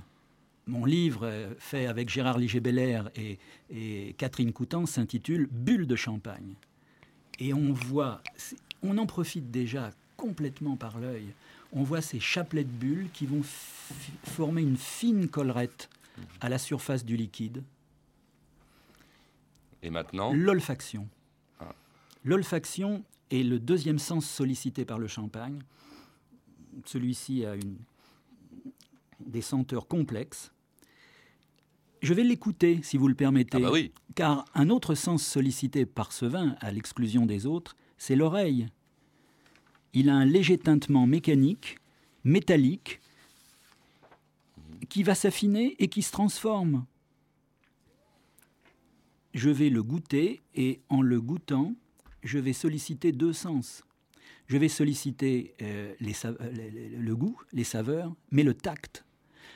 Mon 0.66 0.84
livre, 0.84 1.26
euh, 1.26 1.54
fait 1.58 1.86
avec 1.86 2.08
Gérard 2.08 2.38
Liger-Belair 2.38 3.10
et, 3.16 3.38
et, 3.70 4.14
Catherine 4.18 4.52
Coutan, 4.52 4.86
s'intitule 4.86 5.48
Bulle 5.50 5.86
de 5.86 5.96
champagne. 5.96 6.54
Et 7.38 7.54
on 7.54 7.72
voit, 7.72 8.22
on 8.82 8.98
en 8.98 9.06
profite 9.06 9.50
déjà 9.50 9.90
complètement 10.16 10.76
par 10.76 10.98
l'œil. 10.98 11.32
On 11.72 11.82
voit 11.82 12.02
ces 12.02 12.20
chapelets 12.20 12.64
de 12.64 12.70
bulles 12.70 13.08
qui 13.12 13.26
vont 13.26 13.42
former 14.24 14.62
une 14.62 14.76
fine 14.76 15.28
collerette 15.28 15.88
à 16.40 16.48
la 16.48 16.58
surface 16.58 17.04
du 17.04 17.16
liquide. 17.16 17.62
Et 19.82 19.90
maintenant 19.90 20.32
L'olfaction. 20.32 21.08
Ah. 21.60 21.74
L'olfaction 22.24 23.02
est 23.30 23.42
le 23.42 23.58
deuxième 23.58 23.98
sens 23.98 24.28
sollicité 24.28 24.84
par 24.84 24.98
le 24.98 25.08
champagne. 25.08 25.60
Celui-ci 26.84 27.44
a 27.44 27.54
une, 27.54 27.76
des 29.26 29.42
senteurs 29.42 29.88
complexes. 29.88 30.52
Je 32.00 32.14
vais 32.14 32.24
l'écouter, 32.24 32.80
si 32.82 32.96
vous 32.96 33.08
le 33.08 33.14
permettez. 33.14 33.58
Ah 33.58 33.60
bah 33.60 33.70
oui. 33.72 33.92
Car 34.14 34.44
un 34.54 34.70
autre 34.70 34.94
sens 34.94 35.24
sollicité 35.24 35.86
par 35.86 36.12
ce 36.12 36.26
vin, 36.26 36.56
à 36.60 36.70
l'exclusion 36.70 37.26
des 37.26 37.46
autres, 37.46 37.76
c'est 37.96 38.16
l'oreille. 38.16 38.66
Il 39.94 40.08
a 40.08 40.14
un 40.14 40.24
léger 40.24 40.58
tintement 40.58 41.06
mécanique, 41.06 41.78
métallique, 42.24 43.00
qui 44.88 45.02
va 45.02 45.14
s'affiner 45.14 45.76
et 45.78 45.88
qui 45.88 46.02
se 46.02 46.12
transforme. 46.12 46.84
Je 49.34 49.50
vais 49.50 49.70
le 49.70 49.82
goûter 49.82 50.42
et 50.54 50.80
en 50.88 51.02
le 51.02 51.20
goûtant, 51.20 51.74
je 52.22 52.38
vais 52.38 52.52
solliciter 52.52 53.12
deux 53.12 53.32
sens. 53.32 53.84
Je 54.46 54.56
vais 54.58 54.68
solliciter 54.68 55.54
euh, 55.62 55.94
le 56.00 57.16
goût, 57.16 57.40
les 57.52 57.64
saveurs, 57.64 58.14
mais 58.30 58.42
le 58.42 58.54
tact. 58.54 59.04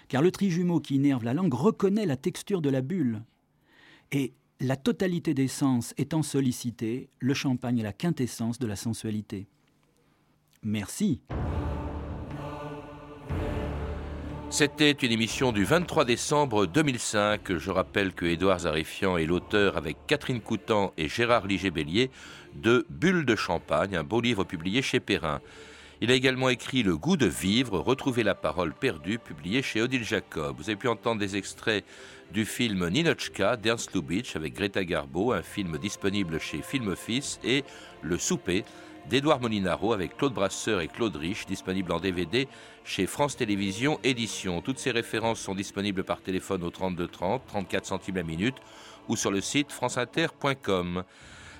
Car 0.08 0.22
le 0.22 0.30
trijumeau 0.30 0.80
qui 0.80 0.94
innerve 0.94 1.24
la 1.24 1.34
langue 1.34 1.52
reconnaît 1.52 2.06
la 2.06 2.16
texture 2.16 2.62
de 2.62 2.70
la 2.70 2.80
bulle. 2.80 3.22
Et 4.12 4.32
la 4.60 4.76
totalité 4.76 5.34
des 5.34 5.48
sens 5.48 5.92
étant 5.98 6.22
sollicitée, 6.22 7.10
le 7.18 7.34
champagne 7.34 7.78
est 7.78 7.82
la 7.82 7.92
quintessence 7.92 8.58
de 8.58 8.66
la 8.66 8.76
sensualité. 8.76 9.48
Merci. 10.62 11.20
C'était 14.48 14.92
une 14.92 15.12
émission 15.12 15.52
du 15.52 15.64
23 15.64 16.04
décembre 16.04 16.66
2005. 16.66 17.56
Je 17.56 17.70
rappelle 17.70 18.12
que 18.12 18.24
Édouard 18.24 18.60
Zarifian 18.60 19.16
est 19.16 19.26
l'auteur 19.26 19.76
avec 19.76 19.96
Catherine 20.06 20.40
Coutan 20.40 20.92
et 20.96 21.08
Gérard 21.08 21.46
Liger-Bélier 21.46 22.10
de 22.54 22.86
Bulle 22.88 23.24
de 23.24 23.36
champagne, 23.36 23.96
un 23.96 24.04
beau 24.04 24.20
livre 24.20 24.44
publié 24.44 24.82
chez 24.82 25.00
Perrin. 25.00 25.40
Il 26.00 26.10
a 26.10 26.14
également 26.14 26.48
écrit 26.48 26.82
Le 26.82 26.96
goût 26.96 27.16
de 27.16 27.26
vivre, 27.26 27.78
Retrouver 27.78 28.22
la 28.22 28.34
parole 28.34 28.74
perdue, 28.74 29.18
publié 29.18 29.62
chez 29.62 29.80
Odile 29.80 30.04
Jacob. 30.04 30.56
Vous 30.56 30.68
avez 30.68 30.76
pu 30.76 30.88
entendre 30.88 31.20
des 31.20 31.36
extraits 31.36 31.84
du 32.32 32.44
film 32.44 32.88
Ninochka 32.88 33.56
d'Ernst 33.56 33.94
Lubitsch 33.94 34.36
avec 34.36 34.54
Greta 34.54 34.84
Garbo, 34.84 35.32
un 35.32 35.42
film 35.42 35.78
disponible 35.78 36.38
chez 36.38 36.62
Film 36.62 36.88
Office, 36.88 37.40
et 37.42 37.64
Le 38.02 38.18
souper 38.18 38.64
d'Edouard 39.08 39.40
Molinaro 39.40 39.92
avec 39.92 40.16
Claude 40.16 40.34
Brasseur 40.34 40.80
et 40.80 40.88
Claude 40.88 41.16
Rich, 41.16 41.46
disponible 41.46 41.92
en 41.92 42.00
DVD 42.00 42.48
chez 42.84 43.06
France 43.06 43.36
Télévisions 43.36 44.00
Édition. 44.02 44.60
Toutes 44.60 44.78
ces 44.78 44.90
références 44.90 45.40
sont 45.40 45.54
disponibles 45.54 46.04
par 46.04 46.20
téléphone 46.20 46.62
au 46.62 46.70
32 46.70 47.06
30, 47.06 47.42
34 47.46 47.86
centimes 47.86 48.16
la 48.16 48.22
minute 48.22 48.56
ou 49.08 49.16
sur 49.16 49.30
le 49.30 49.40
site 49.40 49.72
franceinter.com. 49.72 51.04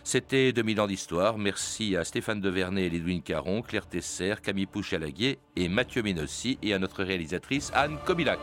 C'était 0.03 0.53
2000 0.53 0.81
ans 0.81 0.87
d'histoire. 0.87 1.37
Merci 1.37 1.97
à 1.97 2.05
Stéphane 2.05 2.41
Devernay 2.41 2.87
et 2.87 2.91
Lidwin 2.91 3.23
Caron, 3.23 3.63
Claire 3.63 3.89
Tesser, 3.89 4.35
Camille 4.43 4.67
Pouchalaguier 4.67 5.39
et 5.57 5.69
Mathieu 5.69 6.03
Ménossi 6.03 6.59
et 6.63 6.75
à 6.75 6.79
notre 6.79 7.03
réalisatrice 7.03 7.73
Anne 7.75 7.99
Kobilac. 8.05 8.39